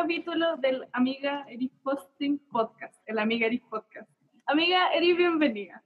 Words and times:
capítulo 0.00 0.56
del 0.56 0.88
Amiga 0.92 1.44
Eris 1.46 1.70
Posting 1.82 2.38
Podcast, 2.50 2.94
el 3.04 3.18
Amiga 3.18 3.46
Eris 3.46 3.60
Podcast. 3.68 4.08
Amiga 4.46 4.88
Eris, 4.94 5.14
bienvenida. 5.14 5.82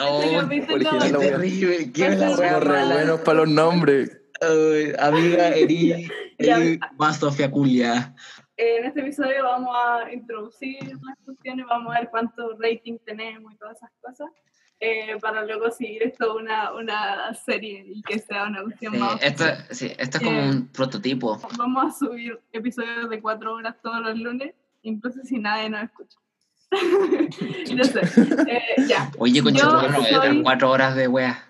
Oh, 0.00 0.22
Este 0.50 0.78
terrible, 0.78 1.92
qué 1.92 2.08
la 2.10 2.30
Somos 2.30 2.64
re 2.64 2.84
buenos 2.86 3.20
para 3.20 3.40
los 3.40 3.48
nombres. 3.50 4.22
Amiga, 4.98 5.48
eri, 5.50 6.08
eri 6.38 6.80
más 6.96 7.18
Sofía 7.18 7.50
Culia. 7.50 8.14
En 8.56 8.86
este 8.86 9.00
episodio 9.00 9.44
vamos 9.44 9.76
a 9.76 10.10
introducir 10.10 10.82
las 10.82 11.18
cuestiones, 11.26 11.66
vamos 11.68 11.94
a 11.94 12.00
ver 12.00 12.08
cuánto 12.10 12.56
rating 12.58 12.96
tenemos 13.04 13.52
y 13.52 13.56
todas 13.56 13.76
esas 13.76 13.90
cosas, 14.00 14.28
eh, 14.84 15.16
para 15.20 15.44
luego 15.44 15.70
seguir 15.70 16.02
esto 16.02 16.36
una, 16.36 16.72
una 16.74 17.32
serie 17.34 17.84
y 17.88 18.02
que 18.02 18.18
sea 18.18 18.44
una 18.44 18.62
cuestión 18.62 18.92
Sí, 18.94 18.98
más. 19.00 19.22
esto, 19.22 19.44
sí, 19.70 19.92
esto 19.98 20.18
es 20.18 20.24
como 20.24 20.38
Eh. 20.40 20.50
un 20.50 20.68
prototipo. 20.68 21.40
Vamos 21.56 21.94
a 21.94 21.98
subir 21.98 22.38
episodios 22.52 23.08
de 23.08 23.20
cuatro 23.20 23.54
horas 23.54 23.74
todos 23.82 24.00
los 24.00 24.18
lunes, 24.18 24.52
incluso 24.82 25.20
si 25.24 25.38
nadie 25.38 25.70
nos 25.70 25.84
escucha. 25.84 26.18
no 27.76 27.84
sé, 27.84 28.00
eh, 28.50 28.86
ya. 28.88 29.10
Oye, 29.18 29.42
concha, 29.42 29.60
Yo 29.62 29.88
no 29.88 30.00
voy 30.00 30.14
a 30.14 30.20
tener 30.20 30.42
cuatro 30.42 30.70
horas 30.70 30.94
de 30.96 31.06
wea. 31.08 31.44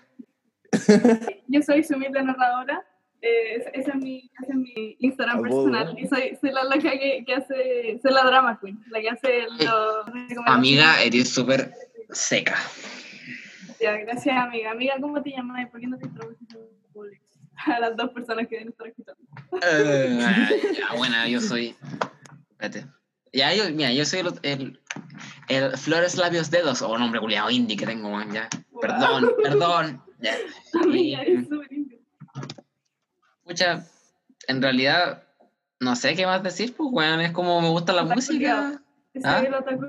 Yo 1.47 1.61
soy 1.61 1.83
su 1.83 1.95
humilde 1.95 2.21
narradora. 2.23 2.83
eh, 3.21 3.55
ese- 3.73 3.89
es 3.91 3.95
mi, 3.95 4.29
ese 4.39 4.51
es 4.51 4.55
mi 4.55 4.97
Instagram 4.99 5.41
personal. 5.41 5.95
Y 5.97 6.07
soy, 6.07 6.37
soy 6.39 6.51
la 6.51 6.63
loca 6.65 6.91
que, 6.91 7.23
que 7.25 7.33
hace. 7.33 7.99
Soy 8.03 8.11
la 8.13 8.23
drama 8.23 8.59
queen, 8.61 8.77
la 8.91 9.01
que 9.01 9.09
hace 9.09 9.47
los. 9.49 10.05
Amiga, 10.45 11.01
eres 11.01 11.29
súper 11.29 11.71
seca. 12.11 12.55
Ya, 13.79 13.97
gracias, 13.97 14.37
amiga. 14.37 14.71
Amiga, 14.71 14.95
¿cómo 14.99 15.21
te 15.21 15.31
llamas 15.31 15.63
y 15.63 15.65
por 15.65 15.79
qué 15.79 15.87
no 15.87 15.97
te 15.97 16.05
introduces 16.05 16.47
en 16.53 16.91
público? 16.93 17.23
A 17.65 17.79
las 17.79 17.95
dos 17.95 18.11
personas 18.11 18.47
que 18.47 18.55
deben 18.55 18.69
estar 18.69 18.87
escuchando. 18.87 19.21
Eh, 19.61 20.19
ya, 20.77 20.95
bueno, 20.97 21.15
yo 21.27 21.39
soy. 21.39 21.75
Espérate. 22.51 22.85
Ya, 23.31 23.53
yo, 23.53 23.69
mira, 23.71 23.91
yo 23.91 24.05
soy 24.05 24.19
el, 24.19 24.39
el, 24.43 24.79
el 25.49 25.77
Flores 25.77 26.17
Labios 26.17 26.51
Dedos, 26.51 26.81
o 26.81 26.97
nombre 26.97 27.19
culiado 27.19 27.49
indie 27.49 27.77
que 27.77 27.85
tengo, 27.85 28.09
man, 28.09 28.31
ya. 28.31 28.49
Perdón, 28.81 29.31
perdón. 29.43 30.03
Ya. 30.19 30.35
Amiga, 30.81 31.21
es 31.23 31.47
súper. 31.47 31.69
Escucha, 33.39 33.85
en 34.47 34.61
realidad, 34.61 35.23
no 35.79 35.95
sé 35.95 36.15
qué 36.15 36.25
más 36.25 36.41
decir, 36.43 36.73
pues, 36.75 36.89
weón, 36.91 37.21
es 37.21 37.31
como 37.31 37.61
me 37.61 37.69
gusta 37.69 37.93
la 37.93 38.03
música. 38.03 38.81
¿Ah? 39.23 39.39
el 39.45 39.53
otaku. 39.53 39.85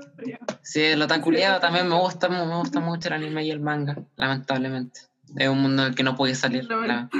Sí, 0.61 0.81
el 0.81 1.05
tan 1.07 1.21
culiado 1.21 1.59
también 1.59 1.87
me 1.87 1.95
gusta, 1.99 2.29
me 2.29 2.43
gusta 2.57 2.79
mucho 2.79 3.09
el 3.09 3.15
anime 3.15 3.43
y 3.45 3.51
el 3.51 3.59
manga, 3.59 3.97
lamentablemente. 4.15 5.01
Es 5.35 5.49
un 5.49 5.61
mundo 5.61 5.83
en 5.83 5.89
el 5.89 5.95
que 5.95 6.03
no 6.03 6.15
puede 6.15 6.35
salir. 6.35 6.63
la- 6.65 7.09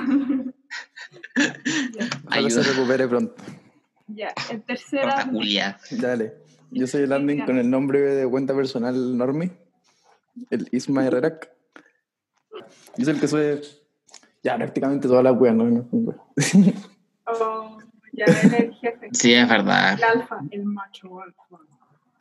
Ojalá 2.27 2.49
se 2.49 2.63
recupere 2.63 3.07
pronto. 3.07 3.35
Ya, 4.07 4.33
el 4.49 4.61
tercero. 4.63 5.09
Dale. 5.91 6.33
Yo 6.71 6.87
soy 6.87 7.03
el 7.03 7.13
admin 7.13 7.45
con 7.45 7.57
el 7.57 7.69
nombre 7.69 7.99
de 7.99 8.27
cuenta 8.29 8.53
personal 8.55 9.17
Normi. 9.17 9.51
El 10.49 10.67
Isma 10.71 11.05
Herrerac. 11.05 11.49
Yo 12.97 13.05
soy 13.05 13.13
el 13.15 13.19
que 13.19 13.27
sube 13.27 13.61
ya 14.43 14.55
prácticamente 14.55 15.07
toda 15.07 15.23
la 15.23 15.31
wea, 15.31 15.53
¿no? 15.53 15.87
Oh, 17.25 17.77
ya, 18.13 18.25
el 18.25 18.73
jefe. 18.75 19.09
Sí, 19.11 19.33
es 19.33 19.47
verdad. 19.47 19.93
El 19.97 20.03
alfa, 20.03 20.39
el 20.51 20.63
macho 20.65 21.21
alfa. 21.21 21.43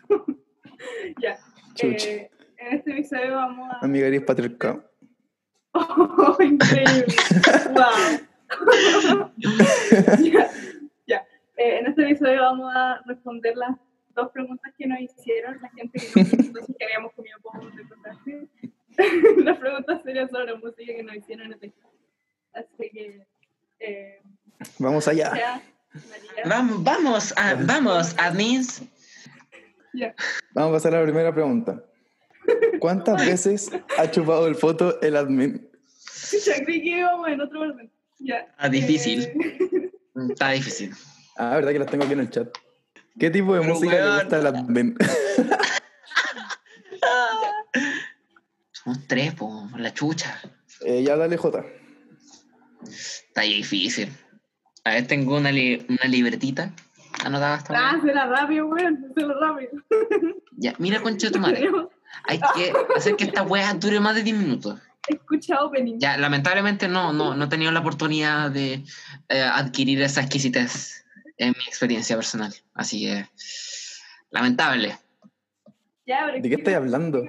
ya. 1.21 1.39
Eh, 1.83 2.31
en 2.59 2.77
este 2.79 2.91
episodio 2.93 3.35
vamos 3.37 3.71
a. 3.75 3.79
Amiga, 3.85 4.07
eres 4.07 4.23
patriarcado. 4.23 4.85
Oh, 5.79 6.37
increíble. 6.41 7.05
wow. 7.75 8.21
ya. 10.23 10.51
ya. 11.07 11.27
Eh, 11.59 11.79
en 11.81 11.87
este 11.87 12.03
episodio 12.05 12.41
vamos 12.43 12.73
a 12.75 13.03
responder 13.07 13.57
las 13.57 13.77
dos 14.15 14.31
preguntas 14.33 14.73
que 14.79 14.87
nos 14.87 14.99
hicieron 15.01 15.59
la 15.61 15.69
gente 15.71 15.99
que 15.99 16.21
nos 16.23 16.31
preguntó 16.31 16.61
si 16.65 16.75
habíamos 16.83 17.13
comido 17.13 17.39
pomos 17.43 17.77
de 17.77 17.83
cosas 17.89 18.17
así. 18.23 18.49
las 19.45 19.59
preguntas 19.59 20.01
serían 20.03 20.31
sobre 20.31 20.55
música 20.57 20.95
que 20.95 21.03
nos 21.03 21.17
hicieron 21.17 21.47
en 21.49 21.53
el 21.53 21.59
TikTok. 21.61 21.93
Así 22.55 22.91
que. 22.91 23.27
Eh, 23.81 24.23
Vamos 24.79 25.07
allá. 25.09 25.31
María. 25.31 25.63
Vamos, 26.47 26.83
vamos, 26.85 27.35
a- 27.37 27.55
vamos, 27.55 28.15
admins. 28.19 28.83
Ya. 29.97 30.15
Vamos 30.53 30.71
a 30.71 30.73
pasar 30.75 30.95
a 30.95 30.99
la 30.99 31.05
primera 31.05 31.33
pregunta. 31.35 31.83
¿Cuántas 32.79 33.25
veces 33.27 33.71
ha 33.99 34.11
chupado 34.11 34.47
el 34.47 34.55
foto 34.55 35.01
el 35.01 35.17
admin? 35.17 35.69
Ya 36.45 36.63
creí 36.65 36.83
que 36.83 36.99
íbamos 36.99 37.29
en 37.29 37.41
otro 37.41 37.61
orden. 37.63 37.91
Ya. 38.19 38.47
Ah, 38.59 38.69
difícil. 38.69 39.23
Eh, 39.25 39.91
Está 40.31 40.51
difícil. 40.51 40.93
Ah, 41.37 41.55
verdad 41.57 41.73
que 41.73 41.79
las 41.79 41.91
tengo 41.91 42.05
aquí 42.05 42.13
en 42.13 42.21
el 42.21 42.31
chat. 42.31 42.49
¿Qué 43.19 43.31
tipo 43.31 43.55
de 43.55 43.61
Pero, 43.61 43.75
música 43.75 43.95
weón. 43.95 44.09
le 44.17 44.21
gusta 44.23 44.37
al 44.39 44.47
admin? 44.47 44.97
Somos 48.73 49.07
tres, 49.07 49.35
po, 49.35 49.69
la 49.77 49.93
chucha. 49.93 50.41
Eh, 50.85 51.03
ya 51.03 51.17
dale 51.17 51.37
J. 51.37 51.65
Está 52.87 53.43
difícil. 53.43 54.13
A 54.85 54.91
ver, 54.91 55.07
tengo 55.07 55.37
una, 55.37 55.51
li- 55.51 55.85
una 55.89 56.05
libretita 56.09 56.73
anotada 57.27 57.55
hasta 57.55 57.75
Ah, 57.77 57.99
será 58.03 58.27
rápido, 58.27 58.67
weón. 58.67 59.13
Será 59.17 59.35
rápido. 59.41 59.71
Ya, 60.59 60.75
mira, 60.79 61.03
concha 61.03 61.27
de 61.27 61.33
tu 61.33 61.39
madre. 61.39 61.71
Hay 62.25 62.41
que 62.55 62.73
hacer 62.97 63.17
que 63.17 63.25
esta 63.25 63.43
wea 63.43 63.75
dure 63.75 64.01
más 64.01 64.15
de 64.15 64.23
10 64.23 64.37
minutos. 64.37 64.81
Escucha 65.07 65.63
opening. 65.63 65.99
Ya, 65.99 66.17
lamentablemente 66.17 66.89
no, 66.89 67.13
no, 67.13 67.35
no 67.35 67.45
he 67.45 67.49
tenido 67.49 67.71
la 67.71 67.81
oportunidad 67.81 68.51
de 68.51 68.85
eh, 69.29 69.43
adquirir 69.43 70.03
esa 70.03 70.21
exquisitez 70.23 71.05
en 71.37 71.51
mi 71.51 71.65
experiencia 71.67 72.17
personal. 72.17 72.55
Así 72.75 73.03
que, 73.03 73.29
lamentable. 74.31 74.99
Ya, 76.07 76.23
pero 76.27 76.43
¿De 76.43 76.49
qué 76.49 76.55
estáis 76.57 76.77
hablando? 76.77 77.23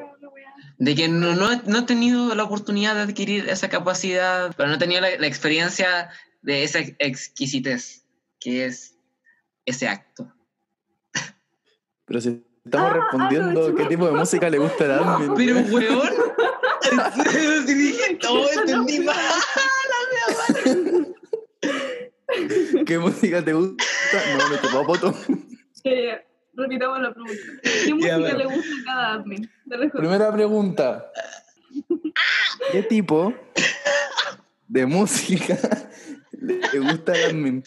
De 0.77 0.95
que 0.95 1.07
no, 1.07 1.35
no, 1.35 1.51
he, 1.51 1.61
no 1.65 1.79
he 1.79 1.83
tenido 1.83 2.33
la 2.35 2.43
oportunidad 2.43 2.95
de 2.95 3.01
adquirir 3.01 3.49
esa 3.49 3.69
capacidad, 3.69 4.53
pero 4.55 4.69
no 4.69 4.75
he 4.75 4.79
tenido 4.79 5.01
la, 5.01 5.09
la 5.17 5.27
experiencia 5.27 6.09
de 6.41 6.63
esa 6.63 6.79
exquisitez, 6.99 8.05
que 8.39 8.65
es 8.65 8.96
ese 9.67 9.87
acto. 9.87 10.33
Pero 12.05 12.21
si 12.21 12.43
estamos 12.65 12.89
Ah, 12.89 12.93
respondiendo 12.93 13.65
ah, 13.65 13.69
no, 13.69 13.75
qué 13.75 13.85
tipo 13.85 14.05
de 14.05 14.13
música 14.13 14.49
le 14.49 14.57
gusta 14.57 14.85
al 14.85 14.91
admin. 14.91 15.33
Pero, 15.35 15.59
weón, 15.59 16.09
si 17.67 17.73
dije 17.73 18.15
todo, 18.15 18.49
entendí 18.51 18.99
mal. 19.01 19.15
¿Qué 22.85 22.97
música 22.97 23.43
te 23.43 23.53
gusta? 23.53 23.83
No, 24.37 24.49
me 24.49 24.61
chupó 24.61 24.85
poto. 24.85 25.13
Eh, 25.83 26.25
repitamos 26.53 27.01
la 27.01 27.13
pregunta. 27.13 27.35
¿Qué 27.61 27.93
música 27.93 28.17
le 28.17 28.45
gusta 28.45 28.59
a 28.59 28.85
cada 28.85 29.13
admin? 29.15 29.51
Primera 29.93 30.31
pregunta. 30.33 31.11
¿Qué 32.71 32.83
tipo 32.83 33.33
de 34.67 34.85
música 34.85 35.57
le 36.31 36.79
gusta 36.79 37.11
al 37.13 37.23
admin? 37.31 37.63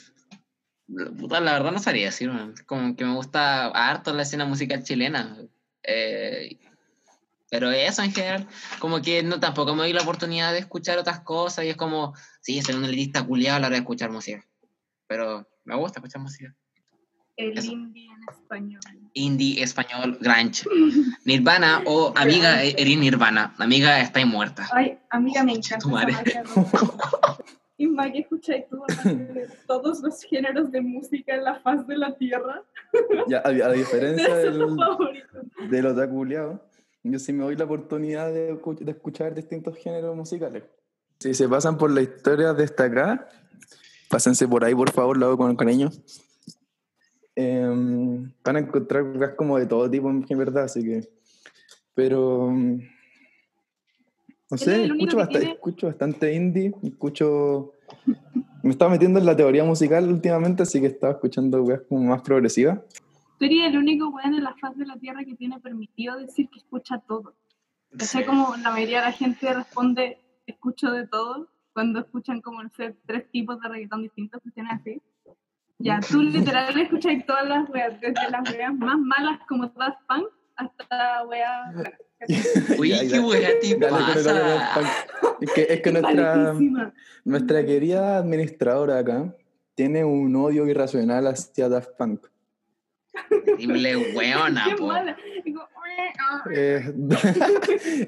Puta, 1.18 1.40
la 1.40 1.52
verdad 1.52 1.72
no 1.72 1.78
sabría 1.78 2.06
decir, 2.06 2.30
como 2.66 2.96
que 2.96 3.04
me 3.04 3.14
gusta 3.14 3.66
harto 3.66 4.12
la 4.12 4.22
escena 4.22 4.44
musical 4.44 4.82
chilena. 4.82 5.36
Eh, 5.82 6.58
pero 7.50 7.70
eso 7.70 8.02
en 8.02 8.12
general, 8.12 8.46
como 8.78 9.02
que 9.02 9.22
no 9.22 9.40
tampoco 9.40 9.74
me 9.74 9.82
doy 9.82 9.92
la 9.92 10.02
oportunidad 10.02 10.52
de 10.52 10.60
escuchar 10.60 10.98
otras 10.98 11.20
cosas 11.20 11.64
y 11.64 11.68
es 11.68 11.76
como, 11.76 12.14
sí, 12.40 12.62
soy 12.62 12.76
un 12.76 12.84
elitista 12.84 13.24
culiado 13.24 13.56
a 13.56 13.60
la 13.60 13.66
hora 13.66 13.76
de 13.76 13.80
escuchar 13.80 14.10
música. 14.10 14.44
Pero 15.06 15.48
me 15.64 15.76
gusta 15.76 15.98
escuchar 15.98 16.22
música. 16.22 16.54
El 17.36 17.58
Eso. 17.58 17.72
indie 17.72 18.06
en 18.06 18.34
español. 18.34 18.80
Indie, 19.14 19.62
español, 19.62 20.18
grunge. 20.20 20.64
Nirvana 21.24 21.82
o 21.86 22.12
amiga, 22.16 22.62
eh, 22.62 22.74
eres 22.78 22.98
Nirvana. 22.98 23.54
Amiga, 23.58 24.00
estáis 24.00 24.26
muerta. 24.26 24.68
Ay, 24.72 24.98
amiga, 25.10 25.42
me 25.42 25.54
encanta. 25.54 25.88
Isma, 27.80 28.12
¿qué 28.12 28.18
escucháis 28.18 28.68
tú 28.68 28.82
de 29.04 29.48
todos 29.66 30.02
los 30.02 30.22
géneros 30.22 30.70
de 30.70 30.82
música 30.82 31.34
en 31.34 31.44
la 31.44 31.60
faz 31.60 31.86
de 31.86 31.96
la 31.96 32.14
tierra? 32.14 32.62
Ya, 33.26 33.38
a, 33.38 33.48
a 33.48 33.72
diferencia 33.72 34.26
es 34.42 34.54
del, 34.54 34.76
del 35.70 35.86
otaku 35.86 36.16
culiao, 36.16 36.60
yo 37.02 37.18
sí 37.18 37.32
me 37.32 37.44
doy 37.44 37.56
la 37.56 37.64
oportunidad 37.64 38.30
de, 38.34 38.54
de 38.80 38.90
escuchar 38.90 39.34
distintos 39.34 39.78
géneros 39.78 40.14
musicales. 40.14 40.62
Si 41.20 41.32
se 41.32 41.48
pasan 41.48 41.78
por 41.78 41.90
la 41.90 42.02
historia 42.02 42.52
destacada, 42.52 43.30
pásense 44.10 44.46
por 44.46 44.62
ahí, 44.62 44.74
por 44.74 44.90
favor, 44.90 45.16
lo 45.16 45.26
hago 45.26 45.38
con 45.38 45.56
cariño. 45.56 45.88
Em, 47.34 48.30
van 48.44 48.56
a 48.56 48.58
encontrar 48.58 49.10
cosas 49.10 49.34
como 49.36 49.58
de 49.58 49.64
todo 49.64 49.90
tipo, 49.90 50.10
en 50.10 50.38
verdad, 50.38 50.64
así 50.64 50.84
que. 50.84 51.08
Pero. 51.94 52.52
No 54.50 54.56
sé, 54.56 54.84
escucho, 54.84 55.16
bastante, 55.16 55.38
tiene- 55.38 55.54
escucho 55.54 55.86
bastante 55.86 56.34
indie, 56.34 56.74
escucho. 56.82 57.72
Me 58.62 58.70
estaba 58.70 58.90
metiendo 58.90 59.18
en 59.18 59.26
la 59.26 59.36
teoría 59.36 59.64
musical 59.64 60.08
últimamente, 60.08 60.62
así 60.64 60.80
que 60.80 60.86
estaba 60.88 61.12
escuchando 61.14 61.62
weas 61.62 61.82
como 61.88 62.02
más 62.02 62.22
progresivas. 62.22 62.80
Tú 63.38 63.44
eres 63.46 63.66
el 63.68 63.78
único 63.78 64.08
weón 64.08 64.34
en 64.34 64.44
la 64.44 64.54
faz 64.60 64.76
de 64.76 64.84
la 64.86 64.96
tierra 64.96 65.24
que 65.24 65.34
tiene 65.34 65.58
permitido 65.60 66.18
decir 66.18 66.48
que 66.50 66.58
escucha 66.58 66.98
todo. 66.98 67.34
Sí. 67.98 68.06
sé 68.06 68.24
como 68.26 68.54
la 68.62 68.70
mayoría 68.70 69.00
de 69.00 69.06
la 69.06 69.12
gente 69.12 69.52
responde 69.52 70.18
escucho 70.46 70.92
de 70.92 71.06
todo 71.08 71.48
cuando 71.72 71.98
escuchan 72.00 72.40
como 72.40 72.62
no 72.62 72.68
sé 72.70 72.94
tres 73.06 73.28
tipos 73.32 73.60
de 73.60 73.68
reggaetón 73.68 74.02
distintos 74.02 74.40
cuestiones 74.42 74.74
así 74.74 75.02
Ya, 75.78 75.98
tú 75.98 76.22
literal 76.22 76.78
escuchas 76.78 77.14
todas 77.26 77.48
las 77.48 77.68
weas, 77.68 78.00
desde 78.00 78.30
las 78.30 78.48
weas 78.48 78.74
más 78.74 78.96
malas 78.98 79.40
como 79.48 79.66
Daft 79.68 79.98
Punk 80.08 80.26
hasta 80.54 81.24
weas. 81.26 81.74
Uy, 82.78 82.90
Ya, 82.90 83.00
qué 83.00 83.76
te 83.76 83.86
pasa. 83.86 84.80
Es 85.40 85.50
que, 85.52 85.66
es 85.70 85.80
que 85.80 85.92
nuestra, 85.92 86.54
nuestra 87.24 87.64
querida 87.64 88.18
administradora 88.18 88.98
acá 88.98 89.34
tiene 89.74 90.04
un 90.04 90.34
odio 90.36 90.66
irracional 90.66 91.26
hacia 91.26 91.68
Daft 91.68 91.90
Punk. 91.96 92.26
Terrible 93.44 94.14
weona, 94.14 94.64
Qué 94.68 94.76
po. 94.76 94.92
Digo. 95.44 95.66
Eh, 96.52 96.94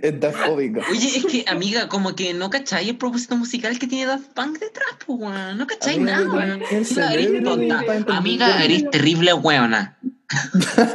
es 0.03 0.21
dafóbica. 0.21 0.83
Oye, 0.91 1.17
es 1.17 1.27
que, 1.27 1.45
amiga, 1.49 1.89
como 1.89 2.15
que 2.15 2.35
no 2.35 2.51
cacháis 2.51 2.89
el 2.89 2.97
propósito 2.97 3.37
musical 3.37 3.79
que 3.79 3.87
tiene 3.87 4.07
Daft 4.07 4.33
Punk 4.35 4.59
detrás, 4.59 4.91
pues, 5.05 5.19
weón. 5.19 5.59
No 5.59 5.67
cacháis 5.67 5.99
Amiga, 5.99 6.21
nada, 6.21 6.33
weón. 6.33 8.09
Amiga, 8.09 8.65
eres 8.65 8.91
terrible 8.91 9.33
weona. 9.35 9.99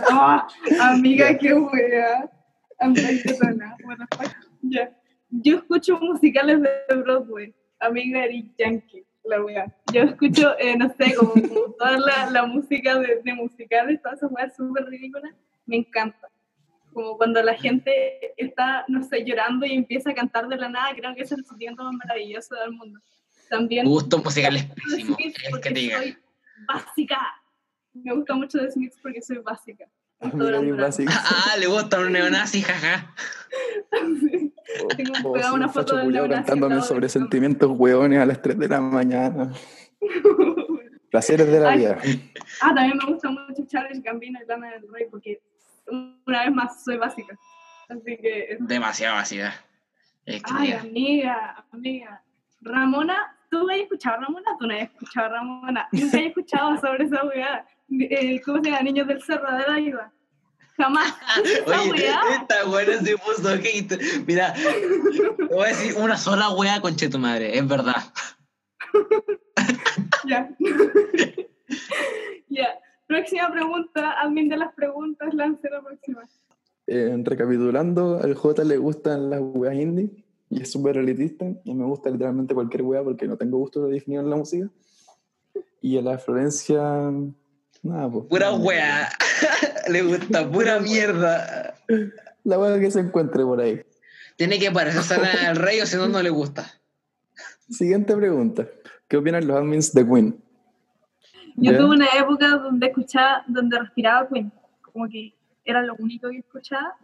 Ah, 0.09 0.47
amiga, 0.79 1.37
qué 1.37 1.53
wea. 1.53 2.29
What 2.79 2.93
the 2.93 4.17
fuck. 4.17 4.35
Ya. 4.61 4.91
Yo 5.29 5.57
escucho 5.57 5.99
musicales 5.99 6.61
de 6.61 6.95
Broadway. 6.95 7.53
Amiga, 7.79 8.25
Eric 8.25 8.53
Yankee, 8.57 9.05
la 9.23 9.43
wea. 9.43 9.75
Yo 9.93 10.03
escucho, 10.03 10.57
eh, 10.57 10.75
no 10.77 10.89
sé, 10.95 11.13
como, 11.15 11.33
como 11.33 11.71
toda 11.77 11.99
la, 11.99 12.29
la 12.31 12.45
música 12.45 12.97
de, 12.99 13.21
de 13.23 13.33
musicales, 13.33 14.01
todas 14.01 14.17
esas 14.17 14.31
weas 14.31 14.55
súper 14.55 14.85
ridículas. 14.85 15.33
Me 15.65 15.77
encanta. 15.77 16.29
Como 16.93 17.17
cuando 17.17 17.43
la 17.43 17.53
gente 17.53 18.33
está, 18.37 18.85
no 18.87 19.03
sé, 19.03 19.23
llorando 19.23 19.65
y 19.65 19.73
empieza 19.73 20.11
a 20.11 20.15
cantar 20.15 20.47
de 20.47 20.57
la 20.57 20.69
nada, 20.69 20.95
creo 20.95 21.13
que 21.13 21.21
es 21.21 21.31
el 21.31 21.45
sentimiento 21.45 21.83
más 21.83 21.93
maravilloso 21.93 22.55
del 22.55 22.71
mundo. 22.71 22.99
También. 23.49 23.85
Gusto 23.85 24.17
musical 24.19 24.55
es 24.55 24.65
pésimo. 24.65 25.15
Es 25.19 25.59
que 25.59 25.69
te 25.69 25.79
diga. 25.79 25.97
soy 25.99 26.17
básica. 26.67 27.19
Me 27.93 28.13
gusta 28.13 28.35
mucho 28.35 28.59
The 28.59 28.71
Smiths 28.71 28.97
porque 29.01 29.21
soy 29.21 29.37
básica. 29.37 29.87
Básica. 30.77 31.13
Ah, 31.15 31.55
le 31.59 31.67
gusta 31.67 31.99
un 31.99 32.11
neonazi, 32.11 32.61
jaja. 32.61 33.13
Tengo 34.95 35.13
Oh, 35.23 35.53
una 35.53 35.67
un 35.67 35.73
foto 35.73 35.95
del 35.95 36.05
culiao 36.05 36.27
neonazi 36.27 36.49
cantándome 36.49 36.81
sobre 36.81 37.09
sentimientos 37.09 37.71
hueones 37.73 38.19
a 38.19 38.25
las 38.25 38.41
3 38.41 38.57
de 38.57 38.67
la 38.67 38.81
mañana. 38.81 39.51
Placeres 41.11 41.47
de 41.47 41.59
la 41.59 41.75
vida. 41.75 41.97
Ah, 42.61 42.73
también 42.75 42.97
me 42.97 43.05
gusta 43.13 43.29
mucho 43.29 43.65
Charles 43.67 44.01
Gambino 44.03 44.39
y 44.43 44.45
Lana 44.45 44.71
del 44.71 44.91
Rey 44.91 45.05
porque 45.09 45.41
una 46.25 46.43
vez 46.43 46.53
más 46.53 46.83
soy 46.83 46.97
básica. 46.97 47.37
Así 47.87 48.17
que, 48.17 48.57
Demasiado 48.59 49.23
te 49.29 50.41
ay, 50.51 50.73
amiga, 50.73 51.65
amiga. 51.71 52.21
Ramona, 52.59 53.33
¿tú 53.49 53.69
has 53.69 53.77
escuchado 53.77 54.17
a 54.17 54.19
Ramona? 54.21 54.51
Tú 54.59 54.67
no 54.67 54.75
has 54.75 54.81
escuchado 54.81 55.27
a 55.27 55.29
Ramona. 55.29 55.87
Nunca 55.93 56.17
he 56.17 56.27
escuchado 56.27 56.77
sobre 56.77 57.05
esa 57.05 57.23
weá. 57.23 57.65
Eh, 57.89 58.41
¿Cómo 58.43 58.63
se 58.63 58.69
llama? 58.69 58.81
Niños 58.83 59.07
del 59.07 59.21
Cerro 59.21 59.51
de 59.51 59.63
la 59.67 59.79
Isla. 59.79 60.13
Jamás. 60.77 61.13
Esa 61.43 61.81
Oye, 61.81 61.91
weá. 61.91 62.21
esta 62.39 62.65
buena 62.65 62.99
se 62.99 63.17
puso 63.17 63.49
hate. 63.49 63.99
Mira, 64.27 64.53
te 64.53 65.45
voy 65.45 65.65
a 65.65 65.69
decir 65.69 65.95
una 65.97 66.17
sola 66.17 66.51
wea 66.51 66.81
conche 66.81 67.09
tu 67.09 67.17
madre, 67.19 67.57
es 67.57 67.67
verdad. 67.67 67.95
Ya. 70.25 70.49
Ya. 72.49 72.67
Próxima 73.07 73.49
pregunta. 73.51 74.19
Admin 74.21 74.49
de 74.49 74.57
las 74.57 74.73
preguntas, 74.73 75.33
lance 75.33 75.69
la 75.69 75.81
próxima. 75.81 76.27
Eh, 76.87 77.15
recapitulando, 77.23 78.19
al 78.21 78.33
J 78.35 78.63
le 78.65 78.77
gustan 78.77 79.29
las 79.29 79.39
weas 79.41 79.75
indie 79.75 80.09
y 80.49 80.61
es 80.61 80.71
súper 80.71 80.97
elitista 80.97 81.45
y 81.63 81.73
me 81.73 81.85
gusta 81.85 82.09
literalmente 82.09 82.53
cualquier 82.53 82.83
wea 82.83 83.03
porque 83.03 83.27
no 83.27 83.37
tengo 83.37 83.57
gusto 83.57 83.87
definido 83.87 84.21
en 84.23 84.29
la 84.29 84.35
música. 84.35 84.69
Y 85.81 85.97
a 85.97 86.01
la 86.01 86.17
Florencia, 86.17 87.11
nada, 87.87 88.09
pues. 88.09 88.25
Pura 88.29 88.53
wea. 88.53 89.09
Le 89.89 90.01
gusta 90.01 90.49
pura 90.49 90.79
mierda. 90.79 91.75
La 92.43 92.59
wea 92.59 92.79
que 92.79 92.91
se 92.91 92.99
encuentre 92.99 93.43
por 93.43 93.59
ahí. 93.61 93.81
Tiene 94.35 94.59
que 94.59 94.71
parecerse 94.71 95.15
al 95.15 95.55
rey 95.65 95.79
o 95.81 95.85
si 95.85 95.95
no, 95.97 96.07
no 96.07 96.21
le 96.21 96.29
gusta. 96.29 96.65
Siguiente 97.69 98.15
pregunta. 98.15 98.67
¿Qué 99.07 99.17
opinan 99.17 99.47
los 99.47 99.57
admins 99.57 99.93
de 99.93 100.05
Queen? 100.05 100.43
Yo 101.55 101.71
Ya. 101.71 101.77
tuve 101.77 101.95
una 101.95 102.07
época 102.19 102.49
donde 102.49 102.87
escuchaba, 102.87 103.43
donde 103.47 103.79
respiraba 103.79 104.27
Queen, 104.29 104.51
como 104.81 105.07
que 105.09 105.33
era 105.65 105.81
lo 105.81 105.95
único 105.97 106.29
que 106.29 106.37
escuchaba, 106.37 106.95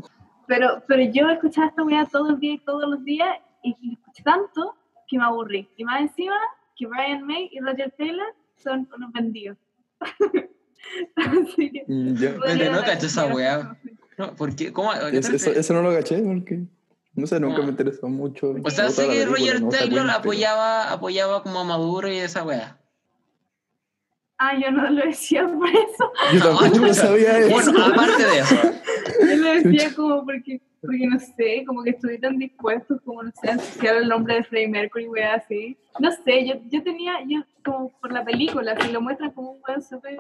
pero, 0.48 0.84
pero 0.88 1.02
yo 1.12 1.30
escuchaba 1.30 1.68
esta 1.68 1.84
weá 1.84 2.06
todo 2.06 2.30
el 2.30 2.40
día 2.40 2.54
y 2.54 2.60
todos 2.60 2.88
los 2.88 3.04
días 3.04 3.30
y 3.64 3.76
y 3.82 3.94
escuché 3.94 4.24
tanto 4.24 4.76
que 5.08 5.18
me 5.18 5.24
aburrí. 5.24 5.68
Y 5.78 5.84
más 5.86 6.02
encima 6.02 6.36
que 6.76 6.86
Brian 6.86 7.26
May 7.26 7.50
y 7.52 7.60
Roger 7.60 7.92
Taylor 7.98 8.28
son 8.58 8.88
unos 8.96 9.12
vendidos. 9.12 9.58
Así 11.16 11.72
que... 11.72 11.84
Mm, 11.88 12.16
ya. 12.16 12.36
podría 12.36 12.72
no 12.72 12.82
cacho 12.84 13.06
esa 13.08 13.26
weá. 13.28 13.78
No, 14.18 14.36
¿Por 14.36 14.56
qué? 14.56 14.72
¿Cómo? 14.72 14.92
¿A 14.92 15.06
qué 15.12 15.20
te 15.22 15.28
Es- 15.28 15.30
eso, 15.30 15.52
eso 15.52 15.74
no 15.74 15.82
lo 15.82 15.92
caché 15.94 16.22
porque, 16.22 16.60
no 17.16 17.26
sé, 17.28 17.40
nunca 17.40 17.58
No. 17.60 17.64
me 17.64 17.70
interesó 17.70 18.08
mucho. 18.10 18.54
O 18.64 18.70
sea, 18.70 18.90
sé 18.90 19.08
que 19.10 19.26
Roger 19.26 19.60
Taylor 19.70 20.06
pero- 20.06 20.12
apoyaba, 20.18 20.92
apoyaba 20.92 21.42
como 21.44 21.60
a 21.60 21.64
Maduro 21.64 22.12
y 22.12 22.18
esa 22.18 22.44
wea. 22.44 22.78
Ah, 24.38 24.58
yo 24.60 24.72
no 24.72 24.90
lo 24.90 25.06
decía 25.06 25.48
por 25.48 25.70
eso. 25.70 26.12
Yo 26.34 26.40
tampoco 26.44 26.76
chucha. 26.76 26.94
sabía 26.94 27.38
eso. 27.40 27.50
Bueno, 27.72 27.86
aparte 27.86 28.24
de 28.26 28.40
eso. 28.40 28.56
Yo 29.30 29.36
lo 29.38 29.54
decía 29.54 29.96
como 29.96 30.26
porque, 30.26 30.60
porque 30.82 31.08
no 31.08 31.20
sé, 31.20 31.64
como 31.66 31.84
que 31.84 31.92
estuvieran 31.92 32.38
dispuestos, 32.38 33.00
como 33.06 33.24
no 33.24 33.32
sé, 33.42 33.52
a 33.52 33.54
asociar 33.56 33.96
el 33.98 34.10
nombre 34.10 34.36
de 34.36 34.44
Freddie 34.44 34.68
Mercury, 34.68 35.08
wea 35.08 35.36
así. 35.36 35.78
No 36.00 36.12
sé, 36.12 36.46
yo, 36.48 36.56
yo 36.70 36.84
tenía, 36.84 37.14
yo 37.28 37.44
como 37.64 37.90
por 38.02 38.12
la 38.12 38.26
película, 38.26 38.76
si 38.82 38.92
lo 38.92 39.00
muestran 39.02 39.32
como 39.32 39.52
un 39.52 39.62
weón 39.66 39.82
súper. 39.82 40.18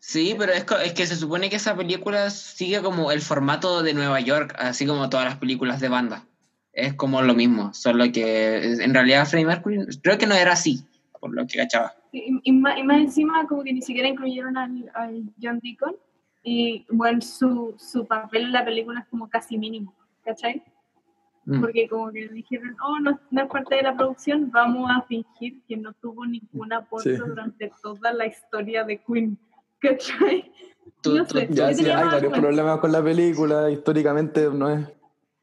Sí, 0.00 0.34
pero 0.38 0.52
es, 0.52 0.64
es 0.84 0.92
que 0.94 1.06
se 1.06 1.16
supone 1.16 1.50
que 1.50 1.56
esa 1.56 1.76
película 1.76 2.30
sigue 2.30 2.82
como 2.82 3.12
el 3.12 3.20
formato 3.20 3.82
de 3.82 3.94
Nueva 3.94 4.20
York, 4.20 4.54
así 4.58 4.86
como 4.86 5.10
todas 5.10 5.26
las 5.26 5.36
películas 5.36 5.80
de 5.80 5.88
banda. 5.88 6.26
Es 6.72 6.94
como 6.94 7.20
lo 7.20 7.34
mismo, 7.34 7.74
solo 7.74 8.10
que 8.12 8.64
en 8.82 8.94
realidad 8.94 9.26
Freddie 9.26 9.46
Mercury 9.46 9.86
creo 10.02 10.16
que 10.16 10.26
no 10.26 10.34
era 10.34 10.52
así, 10.52 10.84
por 11.20 11.34
lo 11.34 11.46
que 11.46 11.58
cachaba. 11.58 11.94
Y, 12.12 12.40
y 12.42 12.52
más, 12.52 12.78
y 12.78 12.82
más 12.82 12.98
encima 12.98 13.46
como 13.46 13.62
que 13.62 13.72
ni 13.72 13.82
siquiera 13.82 14.08
incluyeron 14.08 14.56
al, 14.56 14.90
al 14.94 15.24
John 15.40 15.60
Deacon 15.62 15.94
y 16.42 16.84
bueno, 16.90 17.20
su, 17.20 17.74
su 17.78 18.06
papel 18.06 18.44
en 18.44 18.52
la 18.52 18.64
película 18.64 19.00
es 19.00 19.06
como 19.06 19.28
casi 19.28 19.58
mínimo, 19.58 19.94
¿cachai? 20.24 20.62
Mm. 21.44 21.60
Porque 21.60 21.88
como 21.88 22.12
que 22.12 22.28
dijeron, 22.28 22.76
oh, 22.84 23.00
no, 23.00 23.18
no 23.30 23.42
es 23.42 23.48
parte 23.48 23.74
de 23.76 23.82
la 23.82 23.96
producción, 23.96 24.50
vamos 24.52 24.88
a 24.90 25.02
fingir 25.02 25.60
que 25.66 25.76
no 25.76 25.92
tuvo 25.94 26.24
ningún 26.24 26.72
aporte 26.72 27.16
Sí. 27.16 27.20
durante 27.20 27.72
toda 27.82 28.12
la 28.12 28.26
historia 28.26 28.84
de 28.84 28.98
Queen, 29.02 29.36
¿cachai? 29.80 30.52
Tú- 31.00 31.16
no 31.16 31.26
tú- 31.26 31.38
sé, 31.38 31.48
Ya, 31.50 31.72
sí, 31.74 31.88
hay 31.90 32.04
varios 32.06 32.32
problemas 32.38 32.78
con 32.78 32.92
la 32.92 33.02
película, 33.02 33.70
históricamente 33.70 34.48
no 34.52 34.70
es... 34.70 34.86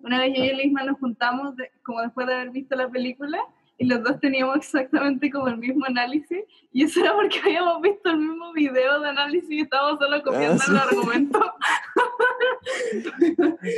Una 0.02 0.20
vez 0.22 0.34
yo 0.38 0.44
y 0.46 0.48
Elisma 0.50 0.84
nos 0.84 0.98
juntamos 1.00 1.56
de- 1.58 1.70
como 1.84 2.02
después 2.02 2.26
de 2.28 2.34
haber 2.34 2.52
visto 2.52 2.76
la 2.78 2.88
película 2.88 3.38
y 3.78 3.86
los 3.86 4.02
dos 4.02 4.20
teníamos 4.22 4.56
exactamente 4.58 5.30
como 5.30 5.50
el 5.50 5.58
mismo 5.58 5.86
análisis 5.86 6.40
y 6.72 6.84
eso 6.84 7.02
era 7.02 7.14
porque 7.14 7.40
habíamos 7.44 7.82
visto 7.82 8.10
el 8.10 8.18
mismo 8.20 8.54
video 8.54 9.02
de 9.02 9.10
análisis 9.10 9.50
y 9.52 9.60
estábamos 9.62 10.00
solo 10.00 10.22
copiando 10.24 10.62
Ah, 10.62 10.66
sí. 10.66 10.72
el 10.72 10.78
argumento. 10.78 11.40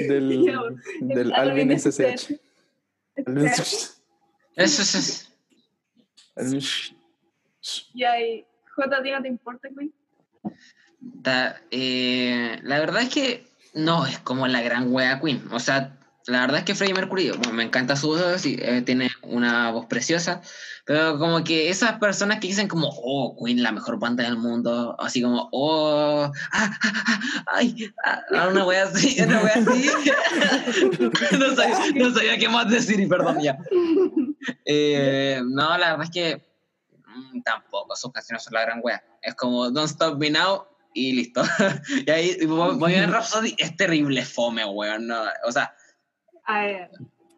del, 0.08 0.46
Ya, 0.46 0.60
del 1.02 1.34
Alvin 1.34 1.72
SSH. 1.72 2.40
Alvin 3.26 3.48
SSH. 3.48 4.02
Eso 4.56 4.82
es- 4.82 4.96
es. 4.96 5.34
Alvin 6.36 6.62
SSH. 6.62 6.96
Y 7.94 8.04
ahí, 8.04 8.46
J, 8.76 8.98
¿a 8.98 9.04
ti 9.04 9.12
no 9.12 9.22
te 9.22 9.28
importa, 9.28 9.70
Queen? 9.70 9.94
Da- 11.00 11.62
eh, 11.72 12.60
la 12.64 12.80
verdad 12.80 13.04
es 13.04 13.10
que 13.10 13.48
no 13.74 14.06
es 14.06 14.20
como 14.20 14.48
la 14.48 14.62
gran 14.62 14.92
wea 14.94 15.20
Queen. 15.20 15.44
O 15.52 15.60
sea, 15.60 15.98
la 16.28 16.42
verdad 16.42 16.60
es 16.60 16.66
que 16.66 16.76
Freddie 16.76 16.94
Mercury, 16.94 17.32
bueno, 17.32 17.54
me 17.54 17.64
encanta 17.64 17.96
su 17.96 18.10
voz, 18.10 18.46
eh, 18.46 18.84
tiene 18.86 19.10
una 19.24 19.72
voz 19.72 19.88
preciosa, 19.88 20.42
pero 20.86 21.18
como 21.18 21.44
que 21.44 21.70
esas 21.70 22.00
personas 22.00 22.40
que 22.40 22.48
dicen 22.48 22.68
como, 22.68 22.90
oh, 22.92 23.36
Queen, 23.44 23.64
la 23.64 23.72
mejor 23.72 24.00
banda 24.00 24.24
del 24.24 24.38
mundo, 24.38 24.96
así 25.00 25.22
como, 25.22 25.50
oh, 25.52 26.32
ah, 26.52 26.80
ah, 26.84 27.02
ah, 27.08 27.44
ay, 27.54 27.92
ah, 28.04 28.48
una 28.50 28.66
wea 28.66 28.84
así, 28.84 29.22
una 29.22 29.42
wea 29.42 29.54
así. 29.54 29.90
no, 31.40 31.56
sabía, 31.56 31.78
no 31.96 32.14
sabía 32.14 32.38
qué 32.38 32.50
más 32.50 32.70
decir 32.70 33.00
y 33.00 33.08
perdón 33.08 33.40
ya. 33.42 33.58
Eh, 34.66 35.42
no, 35.44 35.78
la 35.78 35.92
verdad 35.92 36.04
es 36.04 36.12
que 36.12 36.42
mm, 37.06 37.42
tampoco, 37.42 37.96
sus 37.96 38.12
canciones 38.12 38.44
son 38.44 38.54
la 38.54 38.62
gran 38.62 38.80
wea. 38.84 39.04
Es 39.22 39.36
como 39.36 39.70
Don't 39.72 39.90
Stop 39.90 40.18
Me 40.18 40.30
Now 40.30 40.66
y 40.94 41.14
listo. 41.14 41.44
y 42.06 42.10
ahí 42.10 42.46
Bohemian 42.46 43.12
Rhapsody 43.12 43.56
es 43.58 43.76
terrible 43.76 44.26
fome, 44.26 44.66
weón. 44.66 45.08
No, 45.08 45.24
o 45.46 45.52
sea, 45.52 45.76
A 46.46 46.62
ver, 46.62 46.90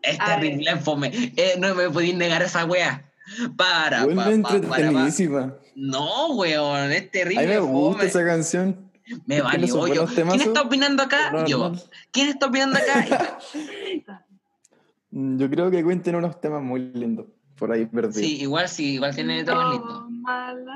es 0.02 0.20
A 0.20 0.28
ver. 0.38 0.40
terrible 0.40 0.76
fome. 0.78 1.12
Eh, 1.36 1.56
no 1.60 1.74
me 1.76 1.90
podéis 1.90 2.16
negar 2.16 2.42
esa 2.42 2.66
wea. 2.66 3.10
Para, 3.56 4.06
pa, 4.06 4.08
pa, 4.08 4.16
para, 4.16 4.42
pa. 4.42 4.56
entretenidísima. 4.56 5.56
No, 5.76 6.34
weón, 6.36 6.92
es 6.92 7.04
A 7.08 7.12
terrible 7.12 7.42
mí 7.48 7.54
me 7.54 7.60
gusta 7.60 7.98
fome. 8.00 8.10
esa 8.10 8.26
canción. 8.26 8.92
Me 9.26 9.42
valió 9.42 9.88
yo. 9.88 10.06
¿Quién 10.08 10.42
está 10.42 10.62
opinando 10.62 11.04
acá? 11.04 11.32
No, 11.32 11.46
yo. 11.46 11.70
no. 11.70 11.80
¿Quién 12.12 12.30
está 12.30 12.46
opinando 12.48 12.78
acá? 12.80 13.38
Yo 15.12 15.50
creo 15.50 15.70
que 15.70 15.84
Queen 15.84 16.02
tiene 16.02 16.18
unos 16.18 16.40
temas 16.42 16.62
muy 16.64 16.80
lindos 16.94 17.28
por 17.56 17.72
ahí 17.72 17.86
perdidos. 17.86 18.16
sí, 18.16 18.42
igual 18.42 18.68
sí, 18.68 18.96
igual 18.96 19.14
tiene 19.14 19.44
temas 19.44 19.74
lindos. 19.74 20.10
mala. 20.10 20.76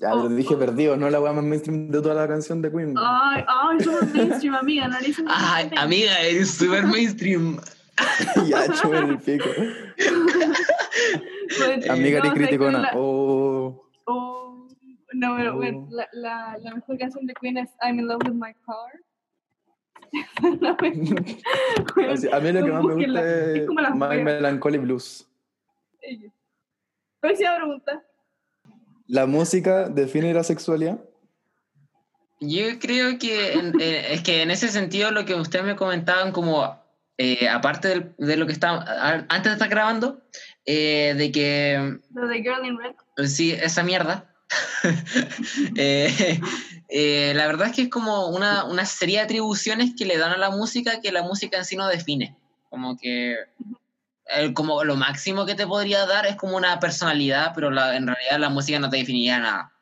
Ya, 0.00 0.14
Oh, 0.14 0.28
te 0.28 0.34
dije 0.34 0.54
oh. 0.54 0.58
perdido, 0.58 0.96
no 0.96 1.08
la 1.08 1.20
weá 1.20 1.32
más 1.32 1.44
mainstream 1.44 1.88
de 1.90 2.02
toda 2.02 2.14
la 2.14 2.28
canción 2.28 2.60
de 2.62 2.70
Queen. 2.70 2.94
Ay, 2.98 3.44
ay, 3.48 3.80
somos 3.80 4.14
mainstream, 4.14 4.54
amiga, 4.54 4.88
no 4.88 5.00
le 5.00 5.14
Ay, 5.28 5.70
amiga, 5.76 6.20
eres 6.20 6.50
súper 6.50 6.84
mainstream. 6.86 7.58
ya, 8.46 8.68
chupa 8.74 8.98
el 8.98 9.18
pico. 9.18 9.46
Pues, 11.58 11.88
Amiga, 11.88 12.18
no, 12.18 12.24
ni 12.24 12.28
¿sabes 12.30 12.32
criticona. 12.32 12.78
la- 12.80 12.90
Oh, 12.96 13.86
Oh, 14.06 14.66
no, 15.12 15.36
pero 15.36 15.52
Oh. 15.52 15.56
bueno, 15.56 15.86
la, 15.90 16.08
la, 16.12 16.58
la 16.58 16.74
mejor 16.74 16.98
canción 16.98 17.24
de 17.26 17.34
Queen 17.34 17.56
es 17.58 17.70
I'm 17.82 17.98
in 18.00 18.08
love 18.08 18.20
with 18.26 18.34
my 18.34 18.52
car. 18.66 18.92
Bueno, 21.94 22.12
a 22.32 22.40
mí 22.40 22.52
lo 22.52 22.64
que 22.64 22.72
más 22.72 22.84
me 22.84 22.94
gusta 22.94 23.20
es 23.52 23.56
es 23.62 23.68
My. 23.94 24.22
Melancholy 24.22 24.78
Blues. 24.78 25.28
Próxima 27.20 27.56
pregunta. 27.56 28.02
¿La 29.08 29.26
música 29.26 29.88
define 29.88 30.32
la 30.34 30.42
sexualidad? 30.44 30.98
Yo 32.40 32.78
creo 32.80 33.18
que 33.18 33.52
en- 33.54 33.80
eh, 33.80 34.12
es 34.14 34.22
que 34.22 34.42
en 34.42 34.50
ese 34.50 34.68
sentido 34.68 35.10
lo 35.10 35.24
que 35.24 35.34
ustedes 35.34 35.64
me 35.64 35.76
comentaban 35.76 36.32
como 36.32 36.84
eh, 37.18 37.48
aparte 37.48 37.88
del- 37.88 38.14
de 38.18 38.36
lo 38.36 38.46
que 38.46 38.52
estaba 38.52 38.82
a- 38.82 39.24
antes 39.30 39.44
de 39.44 39.52
estar 39.52 39.70
grabando 39.70 40.20
eh, 40.66 41.14
de 41.16 41.32
que 41.32 41.98
Lo 42.12 42.28
de 42.28 42.42
Girl 42.42 42.66
in 42.66 42.76
Red. 42.78 43.26
sí 43.26 43.52
esa 43.52 43.82
mierda 43.82 44.30
Eh, 45.76 46.38
eh, 46.88 47.32
la 47.34 47.46
verdad 47.46 47.68
es 47.68 47.74
que 47.76 47.82
es 47.82 47.88
como 47.88 48.28
una, 48.28 48.64
una 48.64 48.84
serie 48.84 49.16
de 49.18 49.24
atribuciones 49.24 49.94
que 49.96 50.04
le 50.04 50.18
dan 50.18 50.32
a 50.32 50.36
la 50.36 50.50
música 50.50 51.00
que 51.00 51.10
la 51.10 51.22
música 51.22 51.56
en 51.56 51.64
sí 51.64 51.74
no 51.76 51.88
define 51.88 52.36
como 52.68 52.96
que 52.98 53.34
el- 54.28 54.52
como 54.54 54.84
lo 54.84 54.96
máximo 54.96 55.46
que 55.46 55.54
te 55.54 55.66
podría 55.66 56.06
dar 56.06 56.26
es 56.26 56.36
como 56.36 56.56
una 56.56 56.78
personalidad 56.80 57.52
pero 57.54 57.70
la- 57.70 57.96
en 57.96 58.06
realidad 58.06 58.38
la 58.38 58.48
música 58.50 58.78
no 58.78 58.90
te 58.90 58.96
definiría 58.98 59.38
nada 59.38 59.72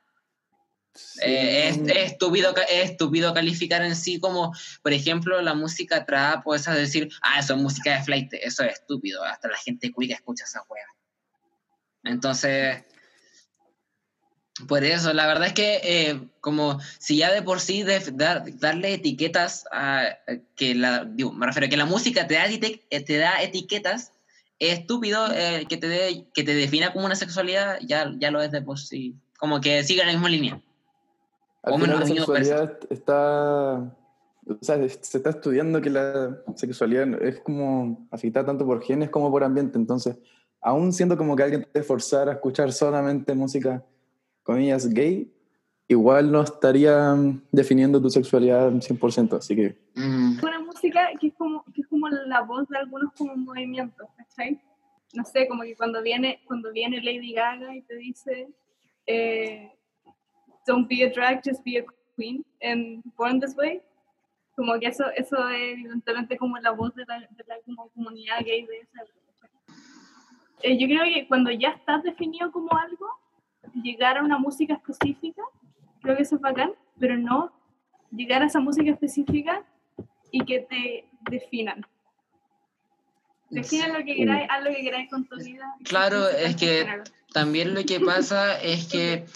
Sí, 0.96 1.22
eh, 1.24 1.68
es, 1.70 1.78
es 1.78 2.12
estúpido, 2.12 2.54
es 2.56 2.90
estúpido 2.92 3.34
calificar 3.34 3.82
en 3.82 3.96
sí 3.96 4.20
como, 4.20 4.54
por 4.80 4.92
ejemplo, 4.92 5.42
la 5.42 5.52
música 5.54 6.04
trap 6.06 6.46
o 6.46 6.54
esa 6.54 6.72
de 6.72 6.82
decir, 6.82 7.08
ah, 7.20 7.40
eso 7.40 7.54
es 7.54 7.60
música 7.60 7.96
de 7.98 8.04
flight, 8.04 8.32
eso 8.34 8.62
es 8.62 8.74
estúpido, 8.74 9.24
hasta 9.24 9.48
la 9.48 9.56
gente 9.56 9.90
cuica 9.90 10.14
escucha 10.14 10.44
esa 10.44 10.62
wea. 10.68 10.86
Entonces, 12.04 12.84
por 14.68 14.84
eso, 14.84 15.12
la 15.12 15.26
verdad 15.26 15.48
es 15.48 15.52
que 15.52 15.80
eh, 15.82 16.28
como 16.40 16.78
si 17.00 17.16
ya 17.16 17.32
de 17.32 17.42
por 17.42 17.60
sí 17.60 17.82
de- 17.82 18.12
dar- 18.12 18.44
darle 18.58 18.94
etiquetas 18.94 19.64
a 19.72 20.16
que 20.54 20.76
la, 20.76 21.04
digo, 21.04 21.32
me 21.32 21.46
refiero 21.46 21.66
a 21.66 21.70
que 21.70 21.76
la 21.76 21.86
música 21.86 22.28
te 22.28 22.34
da, 22.34 22.46
eh, 22.46 23.00
te 23.04 23.16
da 23.18 23.42
etiquetas, 23.42 24.12
es 24.58 24.80
estúpido 24.80 25.26
eh, 25.32 25.66
que, 25.68 25.76
te 25.76 25.88
dé- 25.88 26.26
que 26.32 26.44
te 26.44 26.54
defina 26.54 26.92
como 26.92 27.06
una 27.06 27.16
sexualidad, 27.16 27.78
ya, 27.86 28.12
ya 28.18 28.30
lo 28.30 28.40
es 28.42 28.50
de 28.50 28.62
por 28.62 28.78
sí, 28.78 29.14
como 29.38 29.60
que 29.60 29.82
siga 29.84 30.04
la 30.04 30.12
misma 30.12 30.28
línea. 30.28 30.60
Al 31.62 31.74
final 31.74 31.88
menos 31.88 32.08
la 32.10 32.14
sexualidad 32.16 32.78
está... 32.90 33.96
O 34.46 34.58
sea, 34.60 34.76
se 34.76 35.16
está 35.16 35.30
estudiando 35.30 35.80
que 35.80 35.88
la 35.88 36.36
sexualidad 36.54 37.22
es 37.22 37.40
como 37.40 38.06
afectada 38.10 38.44
tanto 38.44 38.66
por 38.66 38.82
genes 38.82 39.08
como 39.08 39.30
por 39.30 39.42
ambiente. 39.42 39.78
Entonces, 39.78 40.18
aún 40.60 40.92
siendo 40.92 41.16
como 41.16 41.34
que 41.34 41.44
alguien 41.44 41.66
te 41.72 41.82
forzara 41.82 42.30
a 42.32 42.34
escuchar 42.34 42.70
solamente 42.70 43.32
música, 43.34 43.82
comillas, 44.42 44.86
gay, 44.90 45.32
igual 45.88 46.32
no 46.32 46.42
estaría 46.42 47.14
definiendo 47.52 48.00
tu 48.00 48.10
sexualidad 48.10 48.70
100%. 48.70 49.36
Así 49.36 49.54
que, 49.54 49.84
Mm. 49.94 50.38
Una 50.42 50.58
música 50.60 51.08
que 51.20 51.28
es 51.28 51.34
como, 51.34 51.64
que 51.72 51.82
es 51.82 51.86
como 51.86 52.08
la 52.08 52.42
voz 52.42 52.68
de 52.68 52.78
algunos 52.78 53.12
como 53.14 53.36
movimientos, 53.36 54.08
¿cachai? 54.16 54.60
No 55.14 55.24
sé, 55.24 55.46
como 55.46 55.62
que 55.62 55.76
cuando 55.76 56.02
viene, 56.02 56.40
cuando 56.46 56.72
viene 56.72 57.00
Lady 57.00 57.32
Gaga 57.32 57.74
y 57.76 57.82
te 57.82 57.94
dice 57.96 58.48
eh, 59.06 59.72
Don't 60.66 60.88
be 60.88 61.04
a 61.04 61.10
drag, 61.10 61.42
just 61.44 61.62
be 61.64 61.78
a 61.78 61.84
queen 62.16 62.44
en 62.58 63.02
Born 63.16 63.38
This 63.38 63.56
Way, 63.56 63.82
como 64.56 64.78
que 64.80 64.86
eso, 64.86 65.04
eso 65.16 65.48
es 65.48 65.74
evidentemente 65.74 66.36
como 66.36 66.58
la 66.58 66.72
voz 66.72 66.94
de 66.94 67.04
la, 67.06 67.20
de 67.20 67.44
la 67.46 67.56
como 67.64 67.88
comunidad 67.90 68.40
gay 68.44 68.66
de 68.66 68.78
esa. 68.78 69.04
Eh, 70.62 70.76
yo 70.78 70.86
creo 70.88 71.04
que 71.04 71.28
cuando 71.28 71.50
ya 71.52 71.68
estás 71.68 72.02
definido 72.02 72.50
como 72.50 72.76
algo, 72.76 73.06
llegar 73.74 74.18
a 74.18 74.24
una 74.24 74.38
música 74.38 74.74
específica, 74.74 75.42
creo 76.04 76.16
que 76.16 76.22
eso 76.22 76.36
es 76.36 76.40
bacán, 76.40 76.70
pero 77.00 77.16
no 77.18 77.52
llegar 78.12 78.42
a 78.42 78.46
esa 78.46 78.60
música 78.60 78.92
específica 78.92 79.64
y 80.30 80.44
que 80.44 80.60
te 80.60 81.08
definan. 81.30 81.84
Definan 83.50 83.92
lo 83.92 83.98
que 84.04 84.14
queráis, 84.16 84.48
haz 84.50 84.64
lo 84.64 84.70
que 84.70 84.82
queráis 84.82 85.10
con 85.10 85.24
tu 85.26 85.36
vida. 85.36 85.64
Claro, 85.84 86.28
es 86.28 86.56
que-. 86.56 86.86
También 87.32 87.74
lo 87.74 87.84
que 87.84 87.98
pasa 88.00 88.60
es 88.62 88.86
que 88.86 89.26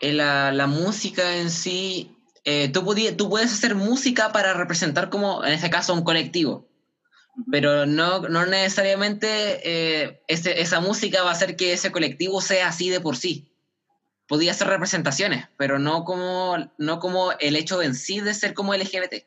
eh, 0.00 0.12
la, 0.12 0.52
la 0.52 0.66
música 0.66 1.36
en 1.38 1.50
sí, 1.50 2.14
eh, 2.44 2.68
tú, 2.68 2.82
podí- 2.82 3.16
tú 3.16 3.28
puedes 3.30 3.52
hacer 3.52 3.74
música 3.74 4.32
para 4.32 4.52
representar 4.54 5.08
como, 5.08 5.42
en 5.44 5.52
este 5.54 5.70
caso, 5.70 5.94
un 5.94 6.04
colectivo, 6.04 6.68
pero 7.50 7.86
no, 7.86 8.20
no 8.28 8.44
necesariamente 8.46 9.60
eh, 9.64 10.20
ese- 10.28 10.60
esa 10.60 10.80
música 10.80 11.22
va 11.22 11.30
a 11.30 11.32
hacer 11.32 11.56
que 11.56 11.72
ese 11.72 11.90
colectivo 11.90 12.40
sea 12.42 12.68
así 12.68 12.90
de 12.90 13.00
por 13.00 13.16
sí. 13.16 13.47
Podía 14.28 14.52
ser 14.54 14.68
representaciones, 14.68 15.48
pero 15.56 15.78
no 15.78 16.04
como, 16.04 16.56
no 16.76 16.98
como 16.98 17.32
el 17.40 17.56
hecho 17.56 17.80
en 17.82 17.94
sí 17.94 18.20
de 18.20 18.34
ser 18.34 18.52
como 18.54 18.74
LGBT. 18.74 19.24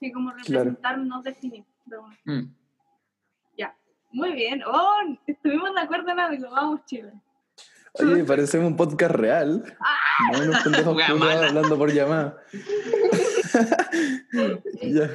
Sí, 0.00 0.12
como 0.12 0.32
Claro. 0.44 0.64
representar, 0.70 0.98
no 0.98 1.22
definir. 1.22 1.64
Mm. 2.24 2.42
Ya, 3.56 3.76
muy 4.12 4.32
bien. 4.32 4.62
Oh, 4.64 4.94
estuvimos 5.26 5.74
de 5.74 5.80
acuerdo 5.80 6.10
en 6.12 6.20
algo. 6.20 6.50
Vamos, 6.50 6.80
Chile. 6.86 7.12
oye, 7.94 8.22
parecemos 8.24 8.68
un 8.68 8.76
podcast 8.76 9.14
real. 9.16 9.76
No 10.32 10.38
unos 10.44 10.62
pendejos 10.62 10.96
hablando 11.08 11.76
por 11.78 11.92
llamada. 11.92 12.36
Ya, 14.82 15.10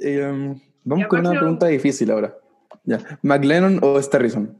eh, 0.00 0.24
um, 0.30 0.60
vamos 0.84 1.04
Ya, 1.04 1.08
con 1.08 1.20
una 1.20 1.30
pregunta 1.30 1.66
difícil 1.66 2.10
ahora. 2.10 2.34
Ya. 2.84 2.98
¿McLennan 3.22 3.80
o 3.82 4.00
Starrison? 4.00 4.56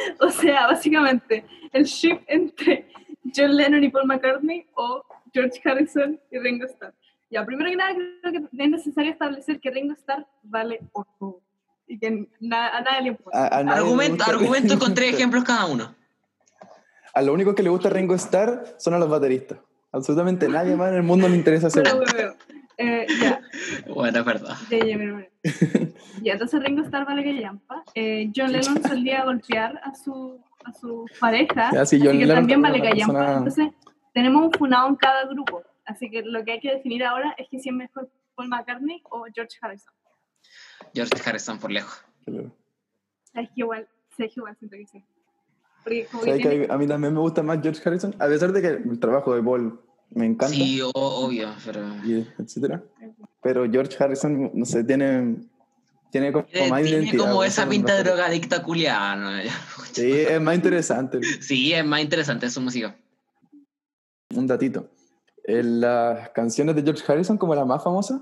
O 0.20 0.30
sea, 0.30 0.66
básicamente, 0.66 1.44
el 1.72 1.84
ship 1.84 2.20
entre 2.26 2.88
John 3.34 3.56
Lennon 3.56 3.84
y 3.84 3.88
Paul 3.90 4.06
McCartney 4.06 4.66
o 4.74 5.04
George 5.32 5.60
Harrison 5.64 6.18
y 6.30 6.38
Ringo 6.38 6.66
Starr. 6.66 6.94
Ya, 7.30 7.44
primero 7.44 7.70
que 7.70 7.76
nada, 7.76 7.94
creo 7.94 8.32
que 8.32 8.38
es 8.62 8.70
necesario 8.70 9.12
establecer 9.12 9.60
que 9.60 9.70
Ringo 9.70 9.92
Starr 9.94 10.26
vale 10.42 10.80
oro 10.92 11.40
y 11.86 11.98
que 11.98 12.26
na- 12.40 12.68
a 12.76 12.80
nadie 12.80 13.02
le 13.02 13.08
importa. 13.08 13.38
A, 13.46 13.58
a 13.58 13.64
nadie 13.64 13.80
le 13.80 13.86
Argumento, 13.86 14.24
argumento 14.24 14.78
con 14.78 14.94
tres 14.94 15.14
ejemplos 15.14 15.44
cada 15.44 15.66
uno. 15.66 15.94
A 17.14 17.22
lo 17.22 17.32
único 17.32 17.54
que 17.54 17.62
le 17.62 17.70
gusta 17.70 17.88
a 17.88 17.92
Ringo 17.92 18.14
Starr 18.14 18.64
son 18.78 18.94
a 18.94 18.98
los 18.98 19.08
bateristas. 19.08 19.58
Absolutamente 19.92 20.48
nadie 20.48 20.76
más 20.76 20.90
en 20.90 20.96
el 20.96 21.02
mundo 21.02 21.28
le 21.28 21.36
interesa 21.36 21.68
hueveo. 21.76 22.34
Eh, 22.82 23.06
ya, 23.20 23.40
Bueno, 23.94 24.20
es 24.20 24.24
verdad. 24.24 24.56
ya, 24.70 24.78
ya, 24.78 24.96
mira, 24.96 25.14
mira. 25.16 25.28
Ya, 26.22 26.32
entonces 26.34 26.62
Ringo 26.62 26.82
Starr 26.82 27.04
vale 27.06 27.22
que 27.22 27.34
llampa. 27.34 27.82
Eh, 27.94 28.30
John 28.34 28.52
Lennon 28.52 28.82
solía 28.82 29.24
golpear 29.24 29.78
a 29.84 29.94
su, 29.94 30.40
a 30.64 30.72
su 30.72 31.06
pareja, 31.18 31.70
Ya, 31.72 31.84
sí, 31.86 31.96
así 31.96 32.06
John 32.06 32.18
que 32.18 32.24
Lennon 32.26 32.36
también 32.36 32.62
vale 32.62 32.80
que 32.80 32.88
persona- 32.90 33.36
Entonces, 33.38 33.68
tenemos 34.14 34.44
un 34.46 34.52
funado 34.52 34.88
en 34.88 34.96
cada 34.96 35.24
grupo. 35.26 35.62
Así 35.84 36.10
que 36.10 36.22
lo 36.22 36.44
que 36.44 36.52
hay 36.52 36.60
que 36.60 36.72
definir 36.74 37.04
ahora 37.04 37.34
es 37.36 37.48
que 37.50 37.58
si 37.58 37.68
es 37.68 37.74
mejor 37.74 38.08
Paul 38.34 38.48
McCartney 38.48 39.02
o 39.10 39.24
George 39.34 39.56
Harrison. 39.60 39.92
George 40.94 41.12
Harrison 41.28 41.58
por 41.58 41.70
lejos. 41.70 42.02
Claro. 42.24 42.50
Es 43.34 43.48
que 43.48 43.54
igual, 43.56 43.88
sí, 44.16 44.24
es 44.24 44.32
que 44.34 44.40
igual 44.40 44.56
siento 44.58 44.76
que 44.76 44.86
sí. 44.86 45.04
Porque 45.84 46.06
como 46.10 46.22
que 46.24 46.34
tiene- 46.36 46.66
que 46.66 46.72
a 46.72 46.76
mí 46.78 46.86
también 46.86 47.12
me 47.14 47.20
gusta 47.20 47.42
más 47.42 47.60
George 47.62 47.80
Harrison, 47.84 48.14
a 48.18 48.26
pesar 48.26 48.52
de 48.52 48.60
que 48.62 48.68
el 48.68 48.98
trabajo 49.00 49.34
de 49.34 49.42
Paul 49.42 49.80
me 50.12 50.26
encanta, 50.26 50.54
Sí, 50.54 50.80
obvio, 50.94 51.48
pero... 51.64 51.82
y 52.04 52.26
etcétera. 52.38 52.82
Pero 53.42 53.70
George 53.70 53.96
Harrison, 54.02 54.50
no 54.52 54.64
sé, 54.64 54.84
tiene, 54.84 55.36
tiene 56.10 56.32
como 56.32 56.44
Tiene, 56.46 56.68
más 56.70 56.82
tiene 56.82 56.98
identidad. 57.04 57.24
como 57.24 57.44
esa 57.44 57.68
pinta 57.68 57.94
de 57.96 58.02
drogadicta 58.04 58.62
culiada. 58.62 59.16
¿no? 59.16 59.30
Sí, 59.92 60.10
es 60.12 60.40
más 60.40 60.54
interesante. 60.54 61.20
Sí, 61.40 61.72
es 61.72 61.84
más 61.84 62.00
interesante 62.00 62.50
su 62.50 62.60
música. 62.60 62.96
Un 64.34 64.46
datito. 64.46 64.88
En 65.44 65.80
las 65.80 66.30
canciones 66.30 66.76
de 66.76 66.82
George 66.82 67.02
Harrison, 67.10 67.38
como 67.38 67.54
las 67.54 67.66
más 67.66 67.82
famosas, 67.82 68.20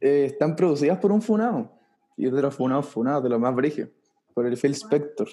eh, 0.00 0.24
están 0.26 0.56
producidas 0.56 0.98
por 0.98 1.12
un 1.12 1.22
funado. 1.22 1.70
Y 2.16 2.26
es 2.26 2.32
de 2.32 2.42
los 2.42 2.54
funados 2.54 2.86
funados, 2.86 3.22
de 3.22 3.30
los 3.30 3.40
más 3.40 3.54
brígidos. 3.54 3.90
Por 4.34 4.46
el 4.46 4.56
Phil 4.56 4.72
Spector. 4.72 5.28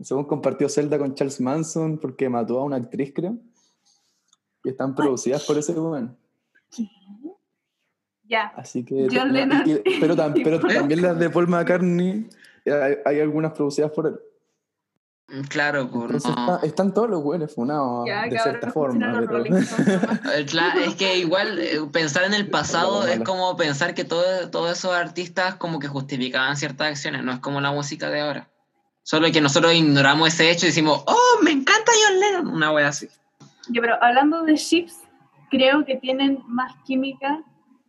Según 0.00 0.24
compartió 0.24 0.68
Zelda 0.68 0.98
con 0.98 1.14
Charles 1.14 1.40
Manson 1.40 1.98
porque 1.98 2.28
mató 2.28 2.60
a 2.60 2.64
una 2.64 2.76
actriz, 2.76 3.12
creo. 3.14 3.38
Y 4.64 4.70
están 4.70 4.94
producidas 4.94 5.44
por 5.44 5.58
ese 5.58 5.72
weón. 5.72 6.16
Ya, 8.26 8.52
Así 8.56 8.84
que. 8.84 9.06
John 9.12 9.28
no, 9.28 9.34
Lennon. 9.34 9.62
y- 9.66 10.00
pero, 10.00 10.16
tam- 10.16 10.32
pero 10.44 10.58
también 10.58 11.02
las 11.02 11.18
de 11.18 11.28
Paul 11.30 11.46
McCartney, 11.48 12.28
hay, 12.66 12.94
hay 13.04 13.20
algunas 13.20 13.52
producidas 13.52 13.90
por 13.90 14.06
él. 14.06 14.18
Mm, 15.28 15.42
Claro, 15.44 15.90
por 15.90 16.04
Entonces 16.06 16.30
no- 16.34 16.54
está- 16.54 16.66
están 16.66 16.94
todos 16.94 17.10
los 17.10 17.22
weones 17.22 17.54
funados 17.54 18.06
ya, 18.06 18.22
de 18.24 18.38
cierta 18.38 18.72
forma. 18.72 19.26
todo. 19.26 19.44
Eh, 20.34 20.46
es 20.86 20.94
que 20.96 21.18
igual 21.18 21.58
eh, 21.58 21.80
pensar 21.92 22.24
en 22.24 22.32
el 22.34 22.48
pasado 22.50 23.06
es 23.06 23.20
como 23.20 23.54
pensar 23.58 23.94
que 23.94 24.04
todo- 24.04 24.50
todos 24.50 24.78
esos 24.78 24.92
artistas 24.94 25.56
como 25.56 25.78
que 25.78 25.88
justificaban 25.88 26.56
ciertas 26.56 26.88
acciones, 26.88 27.22
no 27.24 27.32
es 27.32 27.38
como 27.40 27.60
la 27.60 27.72
música 27.72 28.08
de 28.08 28.20
ahora. 28.22 28.48
Solo 29.02 29.30
que 29.30 29.42
nosotros 29.42 29.74
ignoramos 29.74 30.28
ese 30.28 30.50
hecho 30.50 30.64
y 30.64 30.70
decimos, 30.70 31.04
oh, 31.06 31.42
me 31.42 31.50
encanta 31.50 31.92
John 32.08 32.20
Lennon. 32.20 32.46
Una 32.54 32.72
wea 32.72 32.88
así. 32.88 33.06
Ya, 33.70 33.80
pero 33.80 34.02
hablando 34.02 34.42
de 34.42 34.56
ships, 34.56 35.02
creo 35.50 35.84
que 35.84 35.96
tienen 35.96 36.42
más 36.46 36.72
química 36.84 37.42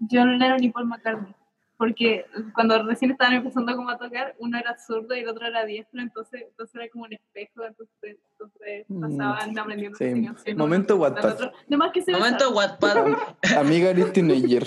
John 0.09 0.37
Lennon 0.39 0.63
y 0.63 0.71
Paul 0.71 0.85
McCartney. 0.87 1.33
Porque 1.77 2.25
cuando 2.53 2.81
recién 2.83 3.11
estaban 3.11 3.33
empezando 3.33 3.75
como 3.75 3.89
a 3.89 3.97
tocar, 3.97 4.33
uno 4.39 4.57
era 4.57 4.77
zurdo 4.77 5.13
y 5.13 5.19
el 5.19 5.27
otro 5.27 5.45
era 5.45 5.65
diestro, 5.65 5.99
entonces, 6.01 6.43
entonces 6.47 6.73
era 6.75 6.87
como 6.89 7.03
un 7.03 7.13
espejo, 7.13 7.65
entonces, 7.65 8.17
entonces 8.31 8.85
Mm, 8.87 9.01
pasaban 9.01 9.59
aprendiendo 9.59 9.97
sí. 9.97 10.05
canciones, 10.05 10.57
Momento 10.57 10.95
Wattpad. 10.95 11.51
Momento. 12.07 12.51
Wattpad. 12.51 12.97
Amiga 13.57 13.89
eres 13.89 14.13
teenager. 14.13 14.63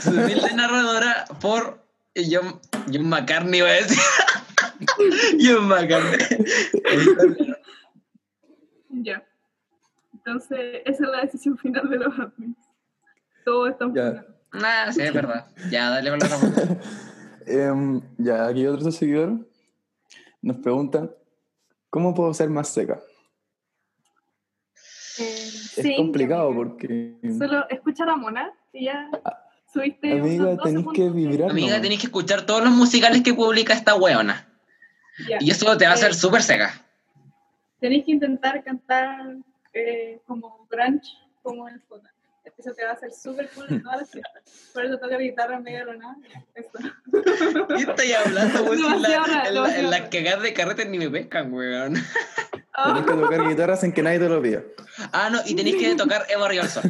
Su 0.00 0.10
humilde 0.10 0.52
narradora 0.54 1.24
por 1.40 1.84
John, 2.16 2.60
John 2.92 3.08
McCartney, 3.08 3.60
voy 3.60 3.70
a 3.70 3.74
decir. 3.74 3.98
John 5.40 5.68
McCartney. 5.68 6.18
Ya. 8.90 9.22
Entonces, 10.24 10.82
esa 10.84 11.04
es 11.04 11.10
la 11.10 11.20
decisión 11.22 11.56
final 11.58 11.88
de 11.88 11.96
los 11.98 12.18
admins. 12.18 12.56
Todos 13.44 13.70
están 13.70 13.94
Ya. 13.94 14.24
Nah, 14.52 14.92
sí, 14.92 15.02
es 15.02 15.12
verdad. 15.14 15.46
Ya, 15.70 15.90
dale 15.90 16.10
con 16.10 16.18
la. 16.18 16.26
Em, 17.46 18.00
ya, 18.18 18.46
aquí 18.46 18.66
otro 18.66 18.92
seguidor 18.92 19.48
nos 20.42 20.58
pregunta, 20.58 21.10
¿cómo 21.88 22.14
puedo 22.14 22.32
ser 22.34 22.48
más 22.50 22.68
seca? 22.68 23.00
Eh, 25.18 25.22
Es 25.22 25.72
sí, 25.82 25.96
complicado 25.96 26.54
porque... 26.54 27.16
Solo 27.38 27.68
escucha 27.68 28.04
a 28.04 28.08
la 28.08 28.16
mona 28.16 28.52
y 28.72 28.84
ya 28.84 29.10
subiste. 29.72 30.12
Amiga, 30.12 30.44
unos 30.44 30.56
12 30.58 30.70
tenés 30.70 30.86
que 30.94 31.10
vibrar. 31.10 31.50
Amiga, 31.50 31.80
tenéis 31.80 32.00
que 32.00 32.06
escuchar 32.06 32.46
todos 32.46 32.62
los 32.62 32.72
musicales 32.72 33.22
que 33.22 33.34
publica 33.34 33.72
esta 33.74 33.94
weona. 33.96 34.46
Y 35.40 35.50
eso 35.50 35.76
te 35.76 35.86
va 35.86 35.92
a 35.92 35.94
hacer 35.94 36.12
Eh, 36.12 36.14
súper 36.14 36.42
seca. 36.42 36.70
Tenéis 37.80 38.04
que 38.04 38.12
intentar 38.12 38.62
cantar 38.62 39.36
eh, 39.72 40.20
como 40.26 40.66
grunge, 40.70 41.08
como 41.42 41.68
el 41.68 41.80
Jota. 41.88 42.10
Eso 42.58 42.72
te 42.74 42.84
va 42.84 42.90
a 42.90 42.94
hacer 42.94 43.12
súper 43.12 43.48
cool 43.54 43.66
en 43.70 43.82
todas 43.82 44.00
las 44.00 44.10
fiestas. 44.10 44.42
Por 44.74 44.84
eso 44.84 44.98
toca 44.98 45.16
guitarra 45.18 45.56
en 45.56 45.62
medio 45.62 45.86
de 45.86 45.96
nada. 45.98 46.16
Eso. 46.54 46.70
¿Qué 47.68 47.82
estoy 47.90 48.12
hablando? 48.12 48.58
Si 48.74 48.82
en 48.82 48.92
Demasiado 49.02 49.26
la- 49.26 49.78
en 49.78 49.90
la- 49.90 49.98
las 50.00 50.08
cagadas 50.10 50.42
de 50.42 50.52
carrete 50.52 50.84
ni 50.86 50.98
me 50.98 51.08
pescan, 51.10 51.52
weón. 51.52 51.94
Tenés 51.94 53.04
que 53.04 53.12
tocar 53.12 53.48
guitarra 53.48 53.76
sin 53.76 53.92
que 53.92 54.02
nadie 54.02 54.18
te 54.18 54.28
lo 54.28 54.40
pida. 54.42 54.62
Ah, 55.12 55.28
no, 55.30 55.38
y 55.46 55.54
tenéis 55.54 55.76
que 55.76 55.94
tocar 55.96 56.24
Eva 56.30 56.48
Río 56.48 56.64
Sol. 56.64 56.82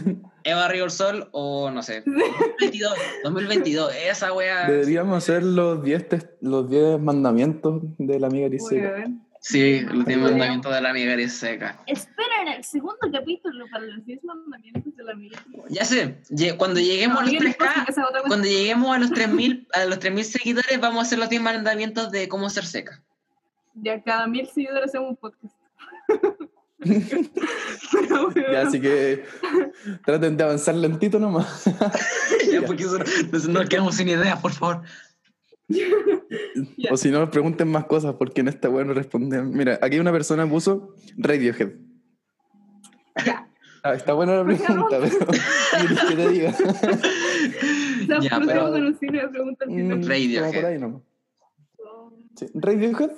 Eva 0.44 0.68
Río 0.68 0.88
Sol 0.88 1.28
o 1.32 1.70
no 1.70 1.82
sé. 1.82 2.02
2022, 2.06 2.94
2022, 3.24 3.94
esa 4.06 4.32
wea. 4.32 4.68
Deberíamos 4.68 5.18
hacer 5.18 5.42
los 5.42 5.82
10 5.82 6.08
test- 6.08 6.30
los 6.40 6.68
10 6.70 7.00
mandamientos 7.00 7.82
de 7.98 8.18
la 8.20 8.28
amiga 8.28 8.48
Grisela. 8.48 9.08
Sí, 9.42 9.76
el 9.88 9.96
último 9.96 10.24
mandamiento 10.24 10.70
de 10.70 10.82
la 10.82 10.90
amiga 10.90 11.14
es 11.14 11.32
seca. 11.32 11.82
Esperen 11.86 12.48
el 12.48 12.62
segundo 12.62 12.98
capítulo 13.10 13.64
para 13.70 13.86
los 13.86 14.04
10 14.04 14.22
mandamientos 14.24 14.94
de 14.94 15.02
la 15.02 15.12
amiga. 15.12 15.42
Ya 15.70 15.84
sé, 15.86 16.20
cuando 16.58 16.78
lleguemos 16.78 17.18
a 17.18 17.22
los 17.22 17.30
Amiga, 17.30 17.44
después 17.44 17.70
3K, 17.70 17.88
esa 17.88 18.02
otra 18.02 18.18
cosa. 18.18 18.28
cuando 18.28 18.46
lleguemos 18.46 18.94
a 18.94 18.98
los 18.98 19.10
3000 19.12 19.68
a 19.72 19.84
los 19.86 19.98
3000 19.98 20.24
seguidores, 20.24 20.80
vamos 20.80 20.98
a 20.98 21.02
hacer 21.02 21.18
los 21.18 21.30
10 21.30 21.40
mandamientos 21.40 22.10
de 22.10 22.28
cómo 22.28 22.50
ser 22.50 22.66
seca. 22.66 23.02
Ya 23.74 24.02
cada 24.02 24.26
mil 24.26 24.46
seguidores 24.46 24.90
hacemos 24.90 25.10
un 25.10 25.16
podcast. 25.16 25.54
Ya, 26.82 28.62
así 28.62 28.80
que 28.80 29.26
traten 30.04 30.36
de 30.36 30.44
avanzar 30.44 30.74
lentito 30.74 31.18
nomás. 31.18 31.64
ya, 32.50 32.62
porque 32.62 32.84
eso, 32.84 32.98
nos 33.50 33.68
quedamos 33.68 33.96
sin 33.96 34.08
ideas, 34.08 34.40
por 34.40 34.52
favor. 34.52 34.82
O 36.90 36.96
si 36.96 37.10
no, 37.10 37.30
pregunten 37.30 37.68
más 37.68 37.84
cosas 37.84 38.14
porque 38.14 38.40
en 38.40 38.48
esta 38.48 38.68
web 38.68 38.86
no 38.86 38.94
responden. 38.94 39.50
Mira, 39.50 39.78
aquí 39.82 39.98
una 39.98 40.12
persona 40.12 40.48
puso 40.48 40.94
Radiohead. 41.16 41.72
Ya. 43.24 43.48
Ah, 43.82 43.94
está 43.94 44.12
buena 44.12 44.34
la 44.34 44.44
pregunta, 44.44 44.98
pero 45.00 45.16
¿quieres 45.78 46.04
que 46.04 46.16
te 46.16 46.28
diga? 46.28 46.54
La 48.08 48.20
Ya. 48.20 48.38
Mm, 48.38 48.48
Radiohead. 50.06 50.40
como 50.40 50.52
por 50.52 50.64
ahí 50.64 50.78
nomás. 50.78 51.02
Sí. 52.36 52.46
¿Radiohead? 52.54 53.10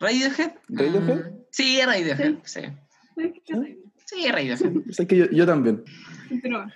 ¿Radiohead? 0.00 0.52
¿Radiohead? 0.68 1.16
Mm, 1.16 1.38
sí, 1.50 1.80
Radiohead, 1.84 2.34
sí. 2.44 2.60
Sí, 4.06 4.28
Radiohead. 4.30 4.72
Sé 4.90 5.06
que 5.06 5.16
yo, 5.16 5.26
yo 5.30 5.46
también. 5.46 5.84
Continúa. 6.28 6.72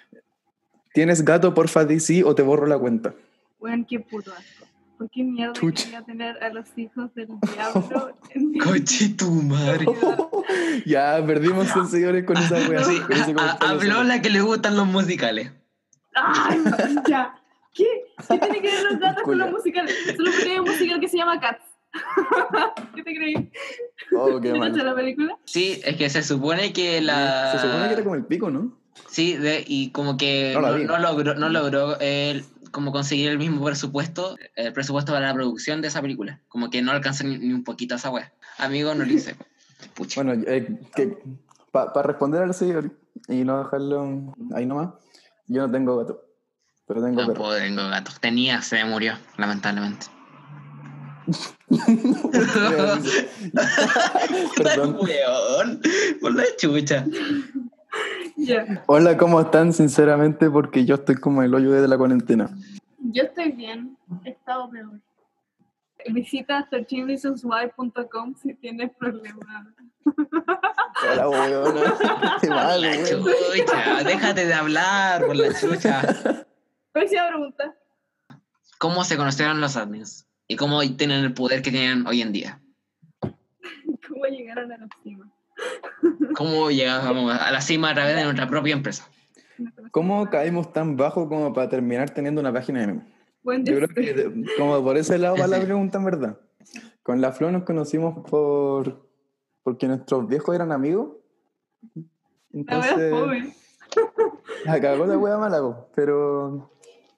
¿Tienes 0.94 1.24
gato, 1.24 1.54
porfa, 1.54 1.84
di 1.84 2.00
sí 2.00 2.22
o 2.22 2.34
te 2.34 2.42
borro 2.42 2.66
la 2.66 2.78
cuenta? 2.78 3.14
Weón, 3.60 3.84
qué 3.84 4.00
puto 4.00 4.32
asco. 4.32 4.66
¿Por 4.98 5.08
qué 5.10 5.22
mierda 5.22 5.52
Chucha. 5.52 5.84
quería 5.84 6.02
tener 6.02 6.42
a 6.42 6.48
los 6.50 6.66
hijos 6.76 7.14
del 7.14 7.28
diablo 7.54 8.12
en 8.34 8.50
mi 8.50 8.58
Coche 8.58 9.10
tu 9.16 9.30
madre. 9.30 9.86
ya, 10.84 11.22
perdimos 11.24 11.68
100 11.72 11.86
seguidores 11.86 12.24
con 12.24 12.36
esa 12.36 12.56
wea. 12.68 12.82
Sí, 12.84 12.98
con 13.00 13.12
ese 13.12 13.22
a- 13.22 13.52
a- 13.52 13.58
comentario 13.58 13.92
habló 13.92 14.04
la 14.04 14.20
que 14.20 14.30
le 14.30 14.40
gustan 14.40 14.76
los 14.76 14.86
musicales. 14.86 15.52
¡Ay, 16.14 16.58
ya! 17.08 17.34
¿Qué? 17.74 17.84
¿Qué 18.28 18.38
tiene 18.38 18.60
que 18.60 18.70
ver 18.72 18.84
los 18.90 18.98
gatos 18.98 19.22
con 19.22 19.38
los 19.38 19.50
musicales? 19.52 19.94
Solo 20.16 20.30
porque 20.32 20.50
hay 20.50 20.58
un 20.58 20.64
musical 20.68 21.00
que 21.00 21.08
se 21.08 21.16
llama 21.16 21.38
Cats. 21.38 21.62
¿Qué 22.94 23.02
te 23.02 23.14
creí? 23.14 23.50
Oh, 24.16 24.40
qué 24.40 24.50
¿Te 24.52 24.58
la 24.82 24.94
película? 24.94 25.38
Sí, 25.44 25.80
es 25.84 25.96
que 25.96 26.10
se 26.10 26.22
supone 26.22 26.72
que 26.72 27.00
la... 27.00 27.52
Se 27.52 27.58
supone 27.60 27.86
que 27.86 27.94
era 27.94 28.02
como 28.02 28.14
el 28.16 28.24
pico, 28.26 28.50
¿no? 28.50 28.76
Sí, 29.08 29.34
de- 29.36 29.64
y 29.66 29.90
como 29.90 30.16
que 30.16 30.54
no 30.54 30.98
logró, 30.98 31.34
no 31.36 31.48
logró 31.48 31.96
eh, 32.00 32.42
como 32.70 32.92
conseguir 32.92 33.30
el 33.30 33.38
mismo 33.38 33.64
presupuesto, 33.64 34.36
el 34.54 34.72
presupuesto 34.72 35.12
para 35.12 35.28
la 35.28 35.34
producción 35.34 35.80
de 35.82 35.88
esa 35.88 36.02
película. 36.02 36.40
Como 36.48 36.70
que 36.70 36.82
no 36.82 36.92
alcanza 36.92 37.24
ni, 37.24 37.38
ni 37.38 37.52
un 37.52 37.64
poquito 37.64 37.94
esa 37.94 38.10
wea. 38.10 38.32
Amigo, 38.58 38.94
no 38.94 39.04
lo 39.04 39.12
hice. 39.12 39.36
Pucha. 39.94 40.22
Bueno, 40.22 40.42
eh, 40.46 40.78
para 41.72 42.02
responder 42.02 42.42
al 42.42 42.54
seguidor 42.54 42.90
y 43.28 43.44
no 43.44 43.62
dejarlo 43.64 44.34
ahí 44.54 44.66
nomás, 44.66 44.94
yo 45.46 45.66
no 45.66 45.72
tengo 45.72 45.96
gato, 45.96 46.24
pero 46.86 47.02
tengo 47.02 47.22
no 47.22 47.34
puedo, 47.34 47.56
tengo 47.56 47.88
gatos. 47.88 48.20
Tenía, 48.20 48.62
se 48.62 48.76
me 48.76 48.84
murió, 48.86 49.14
lamentablemente. 49.36 50.06
Perdón. 54.56 54.98
weón. 55.02 55.80
Por 56.20 56.34
la 56.34 56.44
chucha. 56.56 57.04
Hola, 58.86 59.16
¿cómo 59.16 59.40
están? 59.40 59.72
Sinceramente, 59.72 60.50
porque 60.50 60.84
yo 60.84 60.96
estoy 60.96 61.16
como 61.16 61.42
el 61.42 61.54
hoyo 61.54 61.72
de 61.72 61.88
la 61.88 61.98
cuarentena. 61.98 62.50
Yo 62.98 63.24
estoy 63.24 63.52
bien. 63.52 63.96
He 64.24 64.30
estado 64.30 64.70
peor. 64.70 65.00
Visita 66.12 66.68
13reasonswhy.com 66.70 68.34
si 68.36 68.54
tienes 68.54 68.92
problemas. 68.96 69.66
Hola, 71.12 71.28
weona. 71.28 71.80
Qué 72.40 72.46
Por 72.46 72.56
mal, 72.56 72.80
la 72.80 72.88
weón. 72.90 73.04
chucha. 73.04 74.04
Déjate 74.04 74.46
de 74.46 74.54
hablar, 74.54 75.26
por 75.26 75.36
la 75.36 75.52
chucha. 75.58 76.02
Próxima 76.92 77.28
pregunta. 77.28 77.74
¿Cómo 78.78 79.02
se 79.04 79.16
conocieron 79.16 79.60
los 79.60 79.76
admins? 79.76 80.26
¿Y 80.46 80.56
cómo 80.56 80.80
tienen 80.96 81.24
el 81.24 81.34
poder 81.34 81.62
que 81.62 81.70
tienen 81.72 82.06
hoy 82.06 82.22
en 82.22 82.32
día? 82.32 82.60
¿Cómo 83.20 84.24
llegaron 84.30 84.70
a 84.72 84.78
la 84.78 84.88
cima? 85.02 85.30
¿Cómo 86.34 86.70
llegamos 86.70 87.32
a 87.32 87.50
la 87.50 87.60
cima 87.60 87.90
a 87.90 87.94
través 87.94 88.16
de 88.16 88.24
nuestra 88.24 88.48
propia 88.48 88.74
empresa? 88.74 89.08
¿Cómo 89.90 90.28
caímos 90.30 90.72
tan 90.72 90.96
bajo 90.96 91.28
como 91.28 91.52
para 91.52 91.68
terminar 91.68 92.10
teniendo 92.10 92.40
una 92.40 92.52
página 92.52 92.80
de 92.80 92.86
memes? 92.86 93.04
Buen 93.42 93.64
Yo 93.64 93.76
creo 93.76 93.88
que 93.88 94.44
como 94.56 94.82
por 94.82 94.96
ese 94.96 95.18
lado 95.18 95.36
va 95.36 95.46
la 95.46 95.60
pregunta, 95.60 95.98
en 95.98 96.04
verdad. 96.04 96.38
Con 97.02 97.20
la 97.20 97.32
Flo 97.32 97.50
nos 97.50 97.64
conocimos 97.64 98.26
por 98.28 99.08
porque 99.62 99.86
nuestros 99.86 100.28
viejos 100.28 100.54
eran 100.54 100.72
amigos. 100.72 101.16
La 102.52 102.78
wea 102.78 102.90
Entonces, 102.90 103.12
joven. 103.12 103.54
la 104.64 104.80
cagó 104.80 105.06
la 105.06 105.18
wea 105.18 105.36
mala, 105.36 105.60
pero 105.94 106.70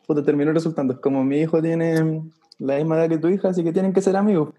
puta, 0.06 0.24
terminó 0.24 0.52
resultando. 0.52 0.94
Es 0.94 1.00
como 1.00 1.22
mi 1.24 1.38
hijo 1.38 1.62
tiene 1.62 2.22
la 2.58 2.76
misma 2.76 2.96
edad 2.96 3.08
que 3.08 3.18
tu 3.18 3.28
hija, 3.28 3.48
así 3.48 3.62
que 3.62 3.72
tienen 3.72 3.92
que 3.92 4.02
ser 4.02 4.16
amigos. 4.16 4.52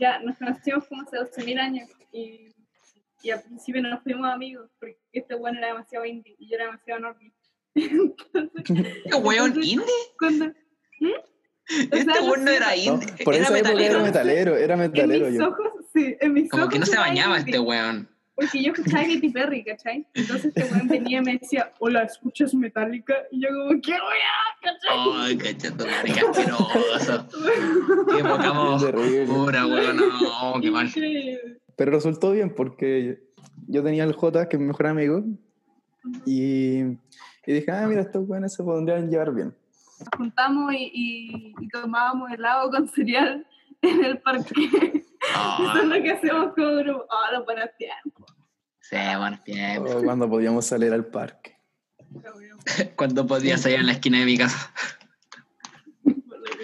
Ya, 0.00 0.18
nos 0.20 0.36
conocimos 0.38 0.86
como 0.88 1.02
hace 1.02 1.16
12.000 1.18 1.58
años 1.58 1.90
y, 2.12 2.48
y 3.26 3.30
al 3.30 3.42
principio 3.42 3.82
no 3.82 3.90
nos 3.90 4.02
fuimos 4.02 4.28
amigos 4.32 4.70
porque 4.78 4.98
este 5.12 5.34
bueno 5.34 5.58
era 5.58 5.68
demasiado 5.68 6.04
indie 6.04 6.36
y 6.38 6.48
yo 6.48 6.56
era 6.56 6.66
demasiado 6.66 7.00
normie. 7.00 7.32
Entonces, 7.74 9.02
¿Qué 9.04 9.14
weón 9.16 9.46
entonces, 9.48 9.72
indie? 9.72 9.94
cuando... 10.18 10.46
¿Mm? 10.46 11.08
O 11.08 11.96
Este 11.96 12.02
sea, 12.04 12.14
no 12.20 12.26
weón 12.26 12.44
no 12.44 12.50
era 12.52 12.68
No, 12.68 12.74
indie. 12.76 13.24
por 13.24 13.34
era 13.34 13.44
esa 13.44 13.58
época 13.58 13.70
era 13.72 13.78
metalero. 13.98 14.00
metalero, 14.04 14.56
era 14.56 14.74
En 14.74 14.80
metalero 14.80 15.26
mis 15.28 15.38
yo. 15.38 15.48
ojos, 15.48 15.66
sí, 15.92 16.16
en 16.20 16.32
mis 16.32 16.50
Como 16.50 16.62
ojos 16.62 16.72
que 16.72 16.78
no 16.78 16.86
se 16.86 16.96
bañaba 16.96 17.38
indie, 17.38 17.50
este 17.54 17.58
weón. 17.58 18.08
Porque 18.36 18.62
yo 18.62 18.72
escuchaba 18.72 19.02
Katy 19.02 19.30
Perry, 19.30 19.64
¿cachai? 19.64 20.06
Entonces 20.14 20.52
este 20.54 20.72
weón 20.72 20.88
venía 20.88 21.18
y 21.18 21.22
me 21.22 21.38
decía, 21.38 21.72
hola, 21.80 22.02
¿escuchas 22.04 22.54
Metallica? 22.54 23.14
Y 23.32 23.40
yo 23.42 23.48
como, 23.48 23.80
¿qué 23.80 23.92
weá? 23.92 24.36
¿cachai? 24.62 24.98
Ay, 25.16 25.36
cachato, 25.38 25.84
qué 26.04 26.20
asqueroso. 26.20 27.28
Qué 28.16 28.22
poca 28.22 28.52
pura, 29.26 29.66
weón. 29.66 29.96
No, 29.96 30.60
qué 30.60 30.70
mal. 30.70 30.88
Pero 31.76 31.92
resultó 31.92 32.32
bien 32.32 32.54
porque 32.54 33.22
yo 33.68 33.82
tenía 33.82 34.04
el 34.04 34.14
J, 34.14 34.48
que 34.48 34.56
es 34.56 34.60
mi 34.60 34.66
mejor 34.66 34.86
amigo, 34.86 35.24
y, 36.24 36.78
y 36.80 37.52
dije, 37.52 37.70
ah, 37.70 37.86
mira, 37.86 38.02
estos 38.02 38.28
weones 38.28 38.54
se 38.54 38.62
podrían 38.62 39.10
llevar 39.10 39.34
bien. 39.34 39.54
Nos 40.00 40.08
juntamos 40.16 40.74
y, 40.74 40.90
y, 40.92 41.54
y 41.58 41.68
tomábamos 41.68 42.30
helado 42.30 42.70
con 42.70 42.88
cereal 42.88 43.46
en 43.82 44.04
el 44.04 44.18
parque. 44.20 44.52
Oh, 45.36 45.58
Eso 45.60 45.78
es 45.78 45.84
lo 45.86 46.02
que 46.02 46.12
hacemos 46.12 46.54
como 46.54 46.76
grupo. 46.76 47.06
Oh, 47.10 47.32
los 47.34 47.44
buenos 47.44 47.68
tiempos. 47.76 48.26
sí, 48.80 48.96
buenos 49.18 49.42
tiempos. 49.42 49.94
O 49.94 50.02
cuando 50.02 50.28
podíamos 50.28 50.64
salir 50.66 50.92
al 50.92 51.06
parque. 51.06 51.56
Cuando 52.94 53.26
podía 53.26 53.58
salir 53.58 53.80
en 53.80 53.86
la 53.86 53.92
esquina 53.92 54.20
de 54.20 54.24
mi 54.24 54.38
casa. 54.38 54.72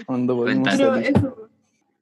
Cuando 0.06 0.36
podíamos 0.36 0.68
salir. 0.68 1.12
eso, 1.16 1.48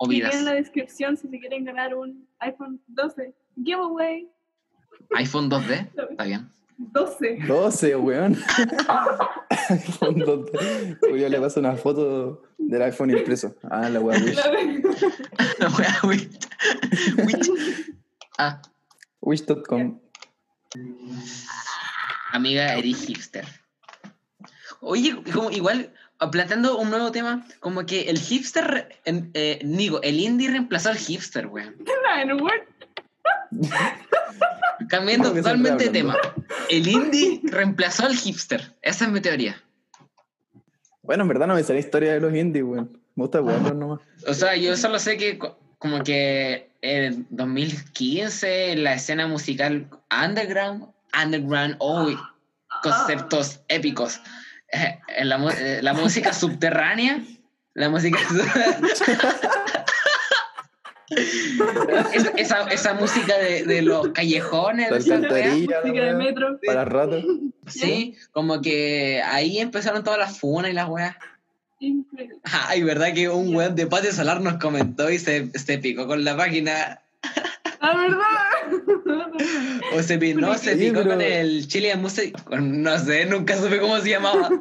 O 0.03 0.09
vidas. 0.09 0.35
en 0.35 0.47
la 0.47 0.53
descripción 0.55 1.17
si 1.19 1.29
se 1.29 1.39
quieren 1.39 1.65
ganar 1.65 1.95
un 1.95 2.27
iPhone 2.39 2.81
12 2.89 3.35
giveaway. 3.63 4.29
iPhone 5.17 5.51
2D. 5.51 5.89
Está 6.11 6.25
bien. 6.25 6.49
12. 6.79 7.41
12, 7.47 7.97
weón. 7.97 8.35
iPhone 9.69 10.19
12. 10.19 10.97
Julio 11.03 11.29
le 11.29 11.39
pasa 11.41 11.61
una 11.61 11.77
foto 11.77 12.43
del 12.57 12.81
iPhone 12.83 13.11
impreso. 13.11 13.55
Ah, 13.71 13.91
la 13.91 14.01
weá 14.01 14.19
Wish. 14.19 14.37
La 15.59 15.69
wea, 15.69 16.01
Witch. 16.05 16.49
Witch. 17.27 17.51
Ah, 18.39 18.63
Wish.com. 19.21 20.01
amiga, 22.33 22.75
eres 22.75 23.05
hipster. 23.05 23.45
Oye, 24.81 25.23
como 25.35 25.51
igual, 25.51 25.93
planteando 26.31 26.77
un 26.77 26.91
nuevo 26.91 27.13
tema, 27.13 27.47
como 27.61 27.87
que 27.87 28.11
el 28.11 28.19
hipster, 28.19 28.97
en- 29.05 29.31
eh, 29.35 29.61
digo, 29.65 30.01
el 30.03 30.21
indie 30.21 30.51
reemplazó 30.51 30.91
al 30.91 30.99
hipster, 30.99 31.47
weón. 31.47 31.77
Cambiando 34.89 35.25
¿Cómo 35.29 35.35
que 35.37 35.43
totalmente 35.43 35.85
de 35.85 35.91
tema. 35.91 36.17
El 36.69 36.89
indie 36.89 37.41
reemplazó 37.45 38.07
al 38.07 38.17
hipster. 38.17 38.75
Esa 38.83 39.05
es 39.07 39.11
mi 39.11 39.21
teoría. 39.21 39.63
Bueno, 41.03 41.23
en 41.23 41.29
verdad 41.29 41.47
no 41.47 41.55
me 41.55 41.63
sale 41.63 41.79
historia 41.79 42.13
de 42.13 42.21
los 42.21 42.35
indies, 42.35 42.65
weón. 42.65 43.01
Me 43.15 43.25
gusta 43.25 43.41
jugarlos 43.41 43.75
nomás. 43.75 44.01
O 44.27 44.35
sea, 44.35 44.57
yo 44.57 44.77
solo 44.77 44.99
sé 44.99 45.17
que 45.17 45.39
co- 45.39 45.59
como 45.79 46.03
que 46.03 46.71
en 46.83 47.27
2015 47.31 48.77
la 48.77 48.95
escena 48.95 49.27
musical 49.27 49.89
underground, 50.25 50.87
underground, 51.23 51.77
oh, 51.79 52.09
conceptos 52.83 53.61
épicos. 53.69 54.21
En 55.17 55.29
la, 55.29 55.53
eh, 55.59 55.81
la 55.83 55.93
música 55.93 56.33
subterránea, 56.33 57.21
la 57.75 57.89
música... 57.89 58.19
Es- 62.13 62.31
esa, 62.37 62.63
esa 62.69 62.95
música 62.95 63.37
de, 63.39 63.65
de 63.65 63.83
los 63.83 64.09
callejones, 64.11 64.91
de 64.91 64.99
esa 64.99 65.17
Música 65.17 66.05
de 66.05 66.15
metro. 66.15 66.59
para 66.65 66.85
rato. 66.85 67.21
sí, 67.67 68.15
como 68.31 68.61
que 68.61 69.21
ahí 69.25 69.59
empezaron 69.59 70.05
todas 70.05 70.21
las 70.21 70.39
funas 70.39 70.71
y 70.71 70.75
las 70.75 70.89
weas. 70.89 71.17
Increíble. 71.81 72.37
Ay, 72.45 72.83
¿verdad 72.85 73.13
que 73.13 73.29
un 73.29 73.55
weón 73.57 73.75
de 73.75 73.87
Patio 73.89 74.13
Solar 74.13 74.41
nos 74.41 74.59
comentó 74.59 75.11
y 75.11 75.19
se, 75.19 75.51
se 75.59 75.79
picó 75.79 76.07
con 76.07 76.23
la 76.25 76.37
página? 76.37 77.01
La 77.81 77.95
verdad. 77.97 79.37
O 79.97 80.03
se, 80.03 80.19
pi- 80.19 80.35
no, 80.35 80.55
se 80.57 80.77
picó 80.77 81.03
con 81.03 81.21
el 81.21 81.67
Chile 81.67 81.97
Music. 81.97 82.37
No 82.51 82.99
sé, 82.99 83.27
nunca 83.27 83.57
supe 83.57 83.81
cómo 83.81 83.99
se 83.99 84.11
llamaba. 84.11 84.49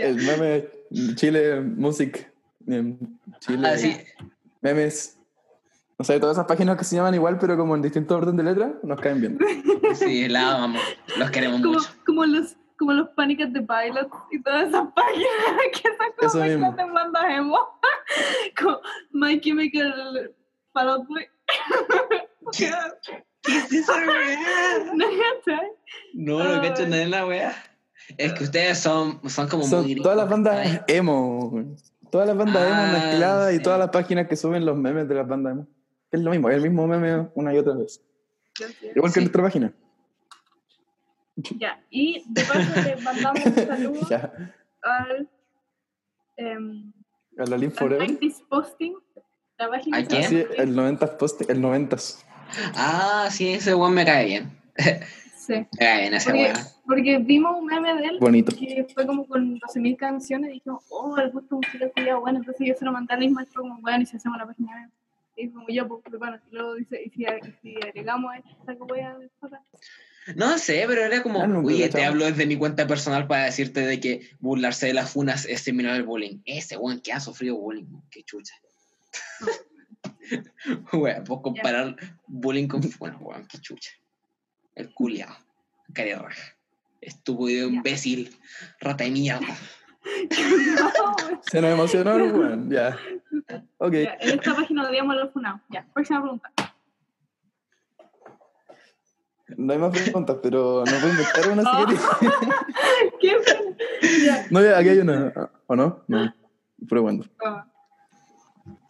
El 0.00 0.16
meme 0.16 0.68
Chile 1.14 1.60
Music. 1.60 2.28
em, 2.66 2.98
Chile 3.40 3.68
Así. 3.68 3.96
Memes. 4.60 5.18
No 5.98 6.04
sé, 6.04 6.18
todas 6.18 6.36
esas 6.36 6.46
páginas 6.46 6.76
que 6.76 6.84
se 6.84 6.96
llaman 6.96 7.14
igual, 7.14 7.38
pero 7.38 7.56
como 7.56 7.76
en 7.76 7.82
distinto 7.82 8.16
orden 8.16 8.36
de 8.36 8.42
letra, 8.42 8.72
nos 8.82 9.00
caen 9.00 9.20
bien. 9.20 9.38
Sí, 9.94 10.28
la 10.28 10.56
amamos. 10.56 10.82
Los 11.16 11.30
queremos 11.30 11.60
Como, 11.60 11.74
mucho. 11.74 11.88
como 12.06 12.24
los 12.26 12.56
como 12.78 12.92
los 12.94 13.08
pánicas 13.10 13.52
de 13.52 13.60
Pilot 13.60 14.08
y 14.32 14.42
todas 14.42 14.68
esas 14.68 14.88
páginas 14.92 15.30
que 15.72 15.82
son 15.88 16.12
como 16.16 16.28
Eso 16.28 16.38
mismo. 16.38 16.66
mezclas 16.66 16.76
de 16.88 16.92
bandas 16.92 17.22
emo. 17.30 17.58
como 18.60 18.80
My 19.12 19.40
Chemical 19.40 20.34
Boy. 20.74 21.26
¿Qué 22.56 22.70
es 23.58 23.72
esa 23.72 23.96
wea? 24.06 24.92
¿No? 26.14 26.38
No, 26.38 26.54
no 26.56 26.62
cacho 26.62 26.86
nada 26.86 27.02
en 27.02 27.10
la 27.10 27.26
wea. 27.26 27.54
Es 28.18 28.32
que 28.34 28.44
ustedes 28.44 28.78
son, 28.78 29.20
son 29.28 29.48
como 29.48 29.64
Son 29.64 29.82
muy 29.84 29.96
todas 29.96 30.16
las 30.16 30.28
bandas 30.28 30.82
emo. 30.86 31.64
Todas 32.10 32.26
las 32.28 32.36
bandas 32.36 32.62
Ah, 32.70 32.82
emo 32.84 32.92
mezcladas 32.98 33.50
sí. 33.50 33.56
y 33.56 33.62
todas 33.62 33.78
las 33.78 33.88
páginas 33.90 34.28
que 34.28 34.36
suben 34.36 34.64
los 34.66 34.76
memes 34.76 35.08
de 35.08 35.14
las 35.14 35.26
bandas 35.26 35.52
emo. 35.52 35.66
Es 36.10 36.20
lo 36.20 36.30
mismo, 36.30 36.50
es 36.50 36.56
el 36.56 36.62
mismo 36.62 36.86
meme 36.86 37.28
una 37.34 37.54
y 37.54 37.58
otra 37.58 37.74
vez. 37.74 38.02
Igual 38.94 39.12
que 39.12 39.14
Sí. 39.14 39.18
en 39.20 39.24
nuestra 39.24 39.42
página. 39.42 39.72
Ya, 41.58 41.82
y 41.88 42.22
de 42.28 42.42
paso 42.44 42.82
le 42.84 42.96
mandamos 43.02 43.46
un 43.46 43.54
saludo 43.54 44.00
Ya. 44.10 44.32
al, 44.82 45.28
em, 46.36 46.92
A 47.38 47.44
la 47.46 47.56
Link 47.56 47.72
al 47.72 47.78
Forever. 47.78 48.10
90s 48.10 48.42
Posting, 48.48 48.94
la 49.58 49.68
página 49.70 49.98
el 49.98 50.76
90s 50.76 51.16
post, 51.16 51.48
el 51.50 51.60
90s. 51.62 52.22
Ah, 52.74 53.28
sí, 53.30 53.52
ese 53.52 53.74
weón 53.74 53.94
me 53.94 54.04
cae 54.04 54.26
bien. 54.26 54.50
Sí, 55.36 55.54
Me 55.54 55.78
cae 55.78 56.00
bien 56.02 56.14
ese 56.14 56.30
porque, 56.30 56.52
weón. 56.52 56.66
porque 56.86 57.18
vimos 57.18 57.56
un 57.58 57.66
meme 57.66 57.94
de 57.94 58.04
él 58.08 58.18
Bonito. 58.20 58.54
que 58.56 58.86
fue 58.92 59.06
como 59.06 59.26
con 59.26 59.58
12.000 59.58 59.96
canciones 59.96 60.50
y 60.50 60.54
dijimos, 60.54 60.84
oh, 60.90 61.16
el 61.18 61.30
gusto 61.30 61.56
musical 61.56 61.92
sería 61.94 62.16
bueno, 62.16 62.38
entonces 62.38 62.66
yo 62.66 62.74
se 62.74 62.84
lo 62.84 62.92
mandé 62.92 63.14
a 63.14 63.22
Ismael, 63.22 63.48
fue 63.52 63.62
como, 63.62 63.80
bueno, 63.80 64.02
y 64.02 64.06
si 64.06 64.16
hacemos 64.16 64.38
la 64.38 64.46
página 64.46 64.72
web. 64.72 64.90
Y 65.34 65.48
como 65.48 65.66
yo, 65.68 65.88
pues, 65.88 66.02
pero 66.04 66.18
bueno, 66.18 66.38
y 66.50 66.54
luego 66.54 66.74
dice, 66.74 67.02
y 67.04 67.10
si, 67.10 67.22
y 67.22 67.52
si 67.62 67.76
agregamos 67.82 68.34
esta 68.36 68.74
que 68.74 68.80
voy 68.80 69.00
a 69.00 69.16
después 69.18 69.52
No 70.36 70.58
sé, 70.58 70.84
pero 70.86 71.02
era 71.02 71.22
como, 71.22 71.46
nunca 71.46 71.68
oye, 71.68 71.88
te 71.88 72.04
hablo 72.04 72.26
desde 72.26 72.46
mi 72.46 72.56
cuenta 72.56 72.86
personal 72.86 73.26
para 73.26 73.44
decirte 73.44 73.80
de 73.80 73.98
que 73.98 74.28
burlarse 74.40 74.86
de 74.86 74.94
las 74.94 75.10
funas 75.10 75.46
es 75.46 75.62
similar 75.62 75.94
al 75.94 76.02
bullying. 76.02 76.40
Ese 76.44 76.76
weón 76.76 77.00
que 77.00 77.12
ha 77.12 77.20
sufrido 77.20 77.56
bullying, 77.56 77.86
qué 78.10 78.22
chucha. 78.22 78.54
Weón, 80.92 81.24
vos 81.24 81.40
comparar 81.42 81.96
bullying 82.26 82.68
con 82.68 82.82
funas, 82.82 83.20
weón, 83.20 83.46
qué 83.46 83.58
chucha. 83.58 83.90
El 84.74 84.92
culiao, 84.94 85.36
cara 85.92 86.18
raja. 86.18 86.56
Estúpido, 87.00 87.68
imbécil, 87.68 88.36
rata 88.80 89.04
de 89.04 89.10
mierda. 89.10 89.46
Se 91.42 91.60
nos 91.60 91.72
emocionó, 91.72 92.16
weón. 92.16 92.70
Ya. 92.70 92.96
Ok. 93.78 93.92
Ya, 93.92 94.16
en 94.20 94.38
esta 94.38 94.54
página 94.54 94.88
odiamos 94.88 95.16
los 95.16 95.32
funados. 95.32 95.60
Ya, 95.70 95.86
próxima 95.92 96.20
pregunta. 96.22 96.52
No 99.56 99.72
hay 99.72 99.78
más 99.78 99.90
preguntas, 99.90 100.36
pero 100.42 100.84
no 100.86 100.92
puedo 100.92 101.08
inventar 101.08 101.50
una 101.50 101.62
si 101.62 101.84
queréis. 101.84 102.00
¿Qué? 103.20 104.24
Ya, 104.24 104.46
No, 104.50 104.62
ya, 104.62 104.78
aquí 104.78 104.88
hay 104.90 104.98
una. 104.98 105.32
¿O 105.66 105.76
no? 105.76 106.04
No. 106.08 106.34
Pero 106.88 107.02
bueno. 107.02 107.24
toma. 107.38 107.71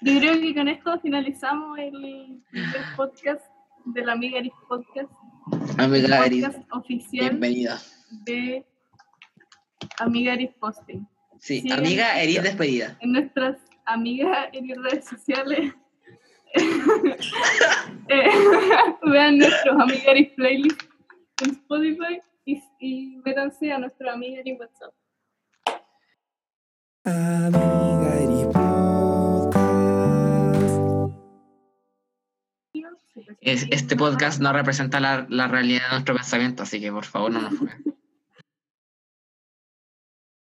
Yo 0.03 0.19
creo 0.19 0.41
que 0.41 0.55
con 0.55 0.69
esto 0.69 0.99
finalizamos 1.01 1.79
el, 1.79 2.43
el 2.53 2.75
podcast 2.97 3.45
de 3.85 4.05
la 4.05 4.13
Amiga 4.13 4.39
Eris 4.39 4.53
Podcast. 4.69 5.11
Amiga 5.79 6.27
Eris, 6.27 6.45
podcast 6.45 6.73
oficial 6.73 7.31
bienvenida. 7.31 7.79
de 8.25 8.65
Amiga 9.99 10.35
Eris 10.35 10.51
Posting. 10.61 11.07
Sí, 11.39 11.61
Sí. 11.61 11.73
amiga 11.73 12.21
Eris 12.21 12.43
despedida. 12.43 12.97
En 13.01 13.13
nuestras 13.13 13.57
amigas 13.87 14.49
en 14.53 14.83
redes 14.83 15.05
sociales. 15.07 15.73
eh, 18.09 18.31
vean 19.05 19.39
nuestros 19.39 19.81
Amiga 19.81 20.11
Eris 20.11 20.31
playlist 20.33 20.81
en 21.43 21.51
Spotify 21.51 22.21
y, 22.45 22.63
y 22.81 23.17
métanse 23.25 23.73
a 23.73 23.79
nuestro 23.79 24.11
Amiga 24.11 24.41
Eris 24.41 24.59
WhatsApp. 24.59 24.95
Amiga 27.05 27.92
Es- 33.43 33.67
este 33.71 33.97
podcast 33.97 34.41
no 34.41 34.53
representa 34.53 35.01
la, 35.01 35.27
la 35.29 35.49
realidad 35.49 35.83
de 35.83 35.91
nuestro 35.91 36.15
pensamiento, 36.15 36.63
así 36.63 36.81
que 36.81 36.91
por 36.91 37.05
favor 37.05 37.31
no 37.33 37.43
nos 37.43 37.59
juzguen. 37.59 37.85